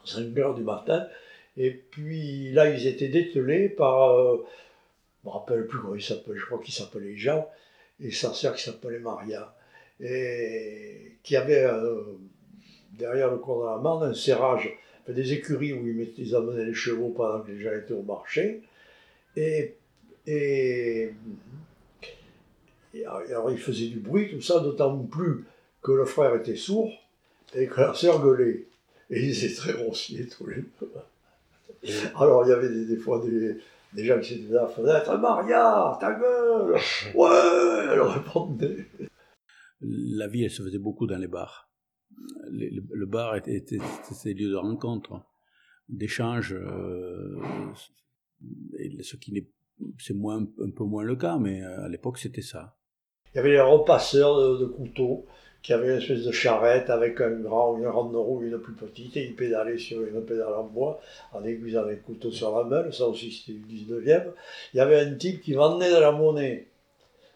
5 0.05 0.37
heures 0.38 0.55
du 0.57 0.64
matin, 0.64 1.07
et 1.57 1.71
puis 1.71 2.51
là, 2.51 2.69
ils 2.69 2.88
étaient 2.88 3.07
dételés 3.07 3.69
par, 3.69 4.11
euh, 4.11 4.45
je 5.23 5.29
ne 5.29 5.33
me 5.33 5.38
rappelle 5.38 5.66
plus 5.69 5.79
comment 5.79 5.95
il 5.95 6.03
s'appelait, 6.03 6.37
je 6.37 6.45
crois 6.47 6.59
qu'il 6.59 6.75
s'appelait 6.75 7.14
Jean, 7.14 7.49
et 8.01 8.11
sa 8.11 8.35
sœur 8.35 8.57
qui 8.57 8.64
s'appelait 8.64 8.99
Maria, 8.99 9.55
et 10.01 11.12
qui 11.23 11.37
avait 11.37 11.62
euh, 11.62 12.03
derrière 12.95 13.31
le 13.31 13.38
cours 13.38 13.62
de 13.62 13.69
la 13.69 13.77
Marne 13.77 14.11
un 14.11 14.14
serrage, 14.14 14.77
des 15.07 15.33
écuries 15.33 15.73
où 15.73 15.87
ils, 15.87 16.35
amenaient 16.35 16.64
les 16.64 16.75
chevaux 16.75 17.11
pendant 17.11 17.43
que 17.43 17.53
les 17.53 17.61
gens 17.61 17.73
étaient 17.73 17.95
au 17.95 18.03
marché, 18.03 18.62
et 19.37 19.77
alors 23.33 23.51
il 23.51 23.59
faisait 23.59 23.88
du 23.88 23.99
bruit, 24.01 24.31
tout 24.31 24.40
ça, 24.40 24.61
d'autant 24.61 24.97
plus 24.99 25.45
que 25.83 25.93
le 25.93 26.05
frère 26.05 26.35
était 26.35 26.57
sourd 26.57 26.90
et 27.55 27.66
que 27.66 27.81
la 27.81 27.95
sœur 27.95 28.23
gueulait. 28.23 28.66
Et 29.11 29.27
ils 29.27 29.45
étaient 29.45 29.55
très 29.55 29.73
grossiers 29.73 30.27
tous 30.29 30.47
les 30.47 30.62
deux. 30.81 30.93
Alors 32.16 32.45
il 32.47 32.51
y 32.51 32.53
avait 32.53 32.69
des, 32.69 32.85
des 32.87 32.97
fois 32.97 33.25
des, 33.25 33.57
des 33.95 34.05
gens 34.05 34.21
qui 34.21 34.35
étaient 34.35 34.53
là, 34.53 34.66
fenêtre, 34.66 35.16
Maria, 35.19 35.97
ta 36.01 36.12
gueule 36.12 36.77
Ouais 37.14 37.87
Elle 37.93 38.01
répondait. 38.03 38.87
La 39.81 40.29
vie, 40.29 40.45
elle 40.45 40.51
se 40.51 40.62
faisait 40.62 40.79
beaucoup 40.79 41.07
dans 41.07 41.16
les 41.19 41.27
bars. 41.27 41.71
Les- 42.51 42.71
le, 42.71 42.83
le 42.93 43.07
bar 43.07 43.35
était, 43.37 43.55
était, 43.57 43.79
était 44.11 44.35
lieu 44.35 44.51
de 44.51 44.57
rencontre, 44.57 45.23
d'échange. 45.88 46.53
euh, 46.55 47.37
ce 49.03 49.16
qui 49.16 49.33
n'est, 49.33 49.47
c'est 49.99 50.14
moins, 50.14 50.47
un 50.62 50.71
peu 50.71 50.85
moins 50.85 51.03
le 51.03 51.16
cas, 51.16 51.38
mais 51.38 51.62
euh, 51.62 51.85
à 51.85 51.88
l'époque 51.88 52.19
c'était 52.19 52.43
ça. 52.43 52.77
Il 53.33 53.37
y 53.37 53.40
avait 53.40 53.51
les 53.51 53.61
repasseurs 53.61 54.59
de, 54.59 54.66
couteaux 54.66 55.25
qui 55.62 55.73
avaient 55.73 55.90
une 55.90 55.99
espèce 55.99 56.25
de 56.25 56.33
charrette 56.33 56.90
avec 56.90 57.21
un 57.21 57.31
grand, 57.31 57.77
une 57.77 57.85
grande 57.85 58.16
roue, 58.16 58.43
une 58.43 58.59
plus 58.59 58.73
petite, 58.73 59.16
et 59.16 59.25
ils 59.25 59.37
pédalaient 59.37 59.79
sur 59.79 60.03
une 60.03 60.25
pédale 60.25 60.55
en 60.55 60.64
bois 60.64 61.01
en 61.33 61.45
aiguisant 61.45 61.85
les 61.85 61.99
couteaux 61.99 62.33
sur 62.33 62.57
la 62.57 62.64
meule, 62.64 62.93
ça 62.93 63.07
aussi 63.07 63.31
c'était 63.31 63.59
du 63.59 63.85
19e. 63.85 64.33
Il 64.75 64.79
y 64.79 64.81
avait 64.81 65.01
un 65.01 65.14
type 65.14 65.43
qui 65.43 65.53
vendait 65.53 65.90
de 65.90 65.99
la 66.01 66.11
monnaie. 66.11 66.66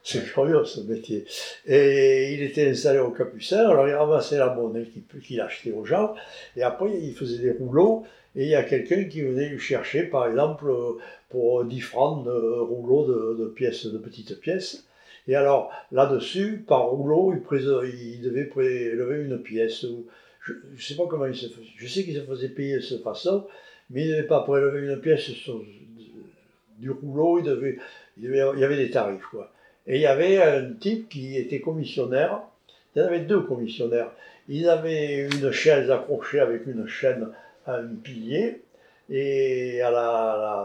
C'est 0.03 0.25
curieux 0.33 0.65
ce 0.65 0.81
métier. 0.81 1.27
Et 1.67 2.35
il 2.35 2.43
était 2.43 2.69
installé 2.71 2.99
au 2.99 3.11
Capucin, 3.11 3.69
alors 3.69 3.87
il 3.87 3.95
ramassait 3.95 4.39
la 4.39 4.53
monnaie 4.53 4.87
qu'il 5.23 5.41
achetait 5.41 5.73
aux 5.73 5.85
gens, 5.85 6.15
et 6.57 6.63
après 6.63 6.91
il 6.99 7.15
faisait 7.15 7.39
des 7.39 7.53
rouleaux, 7.53 8.05
et 8.35 8.45
il 8.45 8.49
y 8.49 8.57
a 8.57 8.65
quelqu'un 8.65 9.05
qui 9.05 9.23
venait 9.23 9.49
lui 9.49 9.61
chercher, 9.61 10.05
par 10.05 10.27
exemple, 10.27 10.67
euh, 10.69 10.99
pour 11.29 11.65
10 11.65 11.81
francs 11.81 12.25
de 12.25 12.33
rouleaux 12.33 13.35
de 13.35 13.47
pièces, 13.47 13.87
de 13.87 13.99
petites 13.99 14.41
pièces. 14.41 14.85
Et 15.27 15.37
alors, 15.37 15.73
là-dessus, 15.91 16.65
par 16.67 16.87
rouleau, 16.89 17.35
il, 17.35 18.21
devait 18.21 18.45
prélever 18.45 19.25
une 19.25 19.39
pièce. 19.39 19.87
Je 20.43 20.53
ne 20.53 20.79
sais 20.79 20.97
pas 20.97 21.07
comment 21.09 21.27
il 21.27 21.35
se 21.35 21.49
faisait. 21.49 21.67
Je 21.77 21.87
sais 21.87 22.05
qu'il 22.05 22.15
se 22.15 22.21
faisait 22.21 22.51
payer 22.51 22.77
de 22.77 22.81
cette 22.81 23.03
façon, 23.03 23.47
mais 23.91 24.03
il 24.03 24.11
ne 24.11 24.17
devait 24.17 24.27
pas 24.27 24.43
prélever 24.43 24.87
une 24.87 25.01
pièce 25.01 25.23
sur- 25.23 25.63
du 26.79 26.91
rouleau, 26.91 27.39
il, 27.39 27.81
y 28.19 28.65
avait 28.65 28.77
des 28.77 28.91
tarifs. 28.91 29.25
Quoi. 29.31 29.51
Et 29.87 29.97
il 29.97 30.03
y 30.03 30.07
avait 30.07 30.43
un 30.43 30.73
type 30.73 31.09
qui 31.09 31.37
était 31.37 31.61
commissionnaire. 31.61 32.41
Il 32.95 33.01
y 33.01 33.03
en 33.03 33.07
avait 33.07 33.21
deux 33.21 33.41
commissionnaires. 33.41 34.11
Il 34.49 34.69
avait 34.69 35.27
une 35.27 35.51
chaise 35.51 35.91
accrochée 35.91 36.41
avec 36.41 36.67
une 36.67 36.87
chaîne 36.87 37.29
à 37.67 37.77
un 37.77 37.87
pilier. 37.87 38.61
Et 39.09 39.81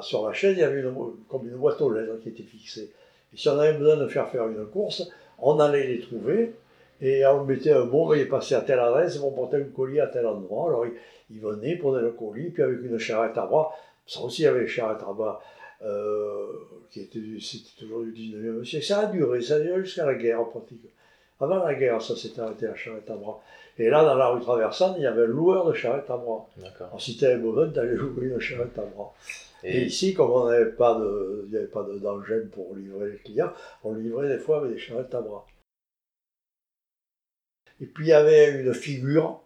sur 0.01 0.27
la 0.27 0.33
chaise, 0.33 0.55
il 0.57 0.61
y 0.61 0.63
avait 0.63 0.83
comme 1.29 1.47
une 1.47 1.55
boîte 1.55 1.79
aux 1.81 1.91
lettres 1.91 2.19
qui 2.21 2.29
était 2.29 2.43
fixée. 2.43 2.91
Et 3.33 3.37
si 3.37 3.49
on 3.49 3.59
avait 3.59 3.77
besoin 3.77 3.97
de 3.97 4.07
faire 4.07 4.29
faire 4.29 4.47
une 4.47 4.65
course, 4.65 5.09
on 5.37 5.59
allait 5.59 5.87
les 5.87 5.99
trouver 5.99 6.53
et 7.01 7.25
on 7.25 7.45
mettait 7.45 7.71
un 7.71 7.85
mot, 7.85 8.13
il 8.13 8.21
est 8.21 8.25
passé 8.25 8.55
à 8.55 8.61
telle 8.61 8.79
adresse, 8.79 9.19
on 9.21 9.31
portait 9.31 9.57
un 9.57 9.63
colis 9.63 9.99
à 9.99 10.07
tel 10.07 10.25
endroit. 10.25 10.67
Alors 10.67 10.85
il, 10.85 10.93
il 11.31 11.39
venait, 11.39 11.75
prenait 11.75 12.01
le 12.01 12.11
colis, 12.11 12.49
puis 12.49 12.63
avec 12.63 12.81
une 12.81 12.97
charrette 12.97 13.37
à 13.37 13.45
bras, 13.45 13.71
ça 14.05 14.21
aussi 14.21 14.41
il 14.41 14.45
y 14.45 14.47
avait 14.47 14.61
les 14.61 14.67
charrettes 14.67 15.03
à 15.07 15.13
bras, 15.13 15.41
euh, 15.81 16.47
qui 16.89 17.01
était, 17.01 17.19
c'était 17.39 17.79
toujours 17.79 18.03
du 18.03 18.11
19e 18.11 18.65
siècle. 18.65 18.85
Ça 18.85 18.99
a 19.01 19.05
duré, 19.05 19.41
ça 19.41 19.55
a 19.55 19.59
duré 19.59 19.83
jusqu'à 19.83 20.05
la 20.05 20.15
guerre 20.15 20.41
en 20.41 20.45
pratique. 20.45 20.81
Avant 21.39 21.63
la 21.63 21.73
guerre, 21.75 22.01
ça 22.01 22.15
s'est 22.15 22.37
arrêté 22.39 22.65
la 22.65 22.75
charrette 22.75 23.09
à 23.09 23.15
bras. 23.15 23.41
Et 23.79 23.89
là, 23.89 24.03
dans 24.03 24.15
la 24.15 24.27
rue 24.27 24.41
traversante, 24.41 24.95
il 24.97 25.03
y 25.03 25.07
avait 25.07 25.23
un 25.23 25.27
loueur 25.27 25.65
de 25.65 25.73
charrette 25.73 26.09
à 26.09 26.17
bras. 26.17 26.47
Alors 26.79 27.01
si 27.01 27.15
tu 27.17 27.25
avais 27.25 27.37
besoin, 27.37 27.69
tu 27.69 27.79
allais 27.79 27.95
louer 27.95 28.27
une 28.27 28.39
charrette 28.39 28.77
à 28.77 28.83
bras. 28.83 29.13
Et 29.63 29.77
Et 29.77 29.85
ici, 29.85 30.13
comme 30.13 30.31
on 30.31 30.49
n'avait 30.49 30.71
pas 30.71 30.99
de, 30.99 31.43
il 31.45 31.51
n'y 31.51 31.57
avait 31.57 31.67
pas 31.67 31.83
de- 31.83 31.97
d'engin 31.97 32.41
pour 32.51 32.75
livrer 32.75 33.11
les 33.11 33.17
clients, 33.17 33.51
on 33.83 33.93
livrait 33.93 34.27
des 34.27 34.37
fois 34.39 34.57
avec 34.59 34.73
des 34.73 34.79
charrettes 34.79 35.15
à 35.15 35.21
bras. 35.21 35.45
Et 37.81 37.85
puis 37.85 38.05
il 38.07 38.09
y 38.09 38.13
avait 38.13 38.59
une 38.59 38.73
figure 38.73 39.39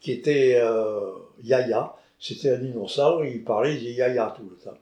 qui 0.00 0.12
était 0.12 0.58
euh, 0.62 1.10
Yaya, 1.42 1.94
c'était 2.18 2.50
un 2.52 2.58
dinosaure, 2.58 3.24
il 3.24 3.44
parlait, 3.44 3.74
il 3.74 3.80
disait 3.80 3.94
Yaya 3.94 4.34
tout 4.36 4.48
le 4.48 4.56
temps, 4.56 4.78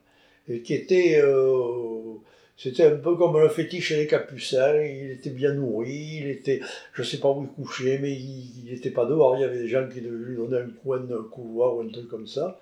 et 0.47 0.61
qui 0.61 0.73
était, 0.73 1.19
euh, 1.21 2.13
C'était 2.57 2.87
un 2.87 2.95
peu 2.95 3.15
comme 3.15 3.39
le 3.39 3.49
fétiche 3.49 3.93
des 3.93 4.07
capucins, 4.07 4.81
il 4.81 5.11
était 5.11 5.29
bien 5.29 5.53
nourri, 5.53 6.21
il 6.21 6.27
était, 6.27 6.59
je 6.93 7.03
ne 7.03 7.07
sais 7.07 7.19
pas 7.19 7.29
où 7.29 7.43
il 7.43 7.49
couchait, 7.49 7.99
mais 8.01 8.11
il 8.11 8.65
n'était 8.65 8.89
pas 8.89 9.05
dehors, 9.05 9.37
il 9.37 9.41
y 9.41 9.43
avait 9.43 9.59
des 9.59 9.67
gens 9.67 9.87
qui 9.87 10.01
lui 10.01 10.35
donnaient 10.35 10.61
un 10.61 10.69
coin 10.83 10.99
de 10.99 11.17
couloir 11.17 11.75
ou 11.75 11.81
un 11.81 11.87
truc 11.89 12.07
comme 12.07 12.25
ça. 12.25 12.59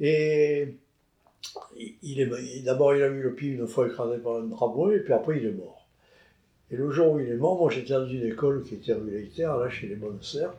Et 0.00 0.68
il 2.02 2.20
est, 2.20 2.62
d'abord 2.64 2.96
il 2.96 3.02
a 3.02 3.08
eu 3.08 3.20
le 3.20 3.34
pied 3.34 3.50
une 3.50 3.66
fois 3.66 3.88
écrasé 3.88 4.16
par 4.18 4.36
un 4.36 4.48
tramway, 4.48 4.96
et 4.96 5.00
puis 5.00 5.12
après 5.12 5.36
il 5.36 5.46
est 5.48 5.52
mort. 5.52 5.86
Et 6.70 6.76
le 6.76 6.90
jour 6.90 7.12
où 7.12 7.20
il 7.20 7.28
est 7.28 7.36
mort, 7.36 7.58
moi 7.58 7.70
j'étais 7.70 7.92
dans 7.92 8.08
une 8.08 8.26
école 8.26 8.64
qui 8.64 8.76
était 8.76 8.94
rue 8.94 9.30
là 9.36 9.68
chez 9.68 9.86
les 9.86 9.98
sœurs, 10.22 10.56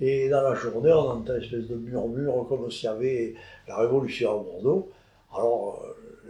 et 0.00 0.28
dans 0.28 0.42
la 0.42 0.54
journée 0.54 0.92
on 0.92 1.10
entend 1.10 1.34
une 1.34 1.42
espèce 1.42 1.66
de 1.66 1.74
murmure 1.74 2.46
comme 2.48 2.70
s'il 2.70 2.84
y 2.84 2.88
avait 2.88 3.34
la 3.66 3.78
révolution 3.78 4.30
à 4.30 4.44
Bordeaux. 4.44 4.92
Alors 5.34 5.84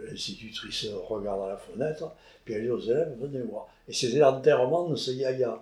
l'institutrice 0.09 0.87
regarde 1.07 1.43
à 1.43 1.49
la 1.49 1.57
fenêtre, 1.57 2.11
puis 2.45 2.53
elle 2.53 2.63
dit 2.63 2.69
aux 2.69 2.79
élèves, 2.79 3.15
venez 3.19 3.41
voir. 3.41 3.67
Et 3.87 3.93
c'était 3.93 4.19
l'enterrement 4.19 4.87
de 4.87 4.95
ce 4.95 5.11
yaya. 5.11 5.61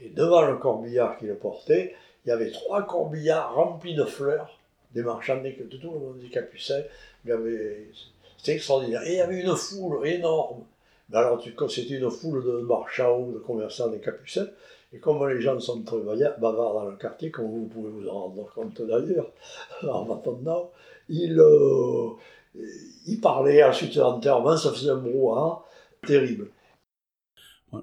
Et 0.00 0.08
devant 0.10 0.46
le 0.46 0.56
corbillard 0.56 1.18
qui 1.18 1.26
le 1.26 1.34
portait, 1.34 1.94
il 2.24 2.28
y 2.28 2.32
avait 2.32 2.50
trois 2.50 2.86
corbillards 2.86 3.54
remplis 3.54 3.94
de 3.94 4.04
fleurs, 4.04 4.58
des 4.92 5.02
marchands 5.02 5.42
de 5.42 5.50
tout 5.50 5.90
le 5.90 5.98
monde 5.98 6.18
des 6.18 6.28
capucins. 6.28 6.82
C'était 7.24 8.54
extraordinaire. 8.54 9.02
Et 9.04 9.12
il 9.12 9.16
y 9.16 9.20
avait 9.20 9.40
une 9.40 9.54
foule 9.54 10.06
énorme. 10.06 10.64
Mais 11.08 11.18
alors, 11.18 11.42
c'était 11.68 11.94
une 11.94 12.10
foule 12.10 12.44
de 12.44 12.60
marchands 12.60 13.18
ou 13.20 13.32
de 13.32 13.38
commerçants 13.38 13.88
des 13.88 14.00
capucins. 14.00 14.48
Et 14.92 14.98
comme 14.98 15.26
les 15.28 15.40
gens 15.40 15.58
sont 15.60 15.82
très 15.82 15.98
bavards 15.98 16.74
dans 16.74 16.84
le 16.86 16.96
quartier, 16.96 17.30
comme 17.30 17.46
vous 17.46 17.66
pouvez 17.66 17.90
vous 17.90 18.08
en 18.08 18.24
rendre 18.24 18.52
compte 18.52 18.82
d'ailleurs, 18.82 19.30
en 19.88 20.04
m'attendant, 20.04 20.70
ils, 21.08 21.38
euh, 21.38 22.10
il 22.54 23.20
parlait 23.20 23.62
ensuite 23.62 23.94
l'enterrement, 23.96 24.56
ça 24.56 24.72
faisait 24.72 24.90
un 24.90 24.96
brouhaha 24.96 25.64
terrible. 26.06 26.50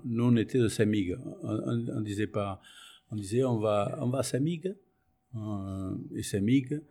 Nous, 0.03 0.23
on 0.23 0.35
était 0.35 0.59
de 0.59 0.67
Samig. 0.67 1.17
On, 1.43 2.01
disait 2.01 2.27
pas, 2.27 2.61
on 3.11 3.15
disait 3.15 3.43
on 3.43 3.57
va, 3.57 3.97
on 4.01 4.09
va 4.09 4.19
à 4.19 4.23
Samig. 4.23 4.75
Euh, 5.35 5.95
et 6.15 6.23
Samig, 6.23 6.81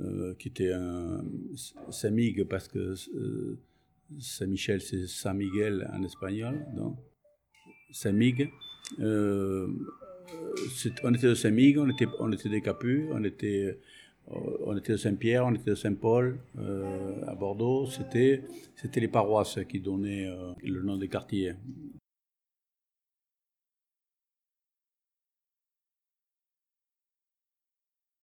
euh, 0.00 0.34
qui 0.34 0.48
était 0.48 0.72
un 0.72 1.24
Samig 1.90 2.44
parce 2.44 2.68
que 2.68 2.94
euh, 3.14 3.58
Saint-Michel, 4.18 4.80
c'est 4.80 5.06
Saint-Miguel 5.06 5.90
en 5.92 6.02
espagnol. 6.04 6.64
Donc, 6.76 6.98
Samig. 7.90 8.50
on 9.00 9.68
était 11.14 11.28
de 11.28 11.34
Samig, 11.34 11.78
on 11.78 11.88
était, 11.88 12.06
on 12.20 12.30
était 12.30 12.48
des 12.48 12.60
Capus, 12.60 13.08
on 13.12 13.24
était 13.24 13.80
on 14.28 14.76
était 14.76 14.92
de 14.92 14.96
Saint-Pierre, 14.96 15.46
on 15.46 15.54
était 15.54 15.70
de 15.70 15.76
Saint-Paul, 15.76 16.38
euh, 16.58 17.24
à 17.26 17.34
Bordeaux. 17.34 17.86
C'était, 17.86 18.42
c'était 18.74 19.00
les 19.00 19.08
paroisses 19.08 19.58
qui 19.68 19.80
donnaient 19.80 20.26
euh, 20.26 20.52
le 20.62 20.82
nom 20.82 20.96
des 20.96 21.08
quartiers. 21.08 21.54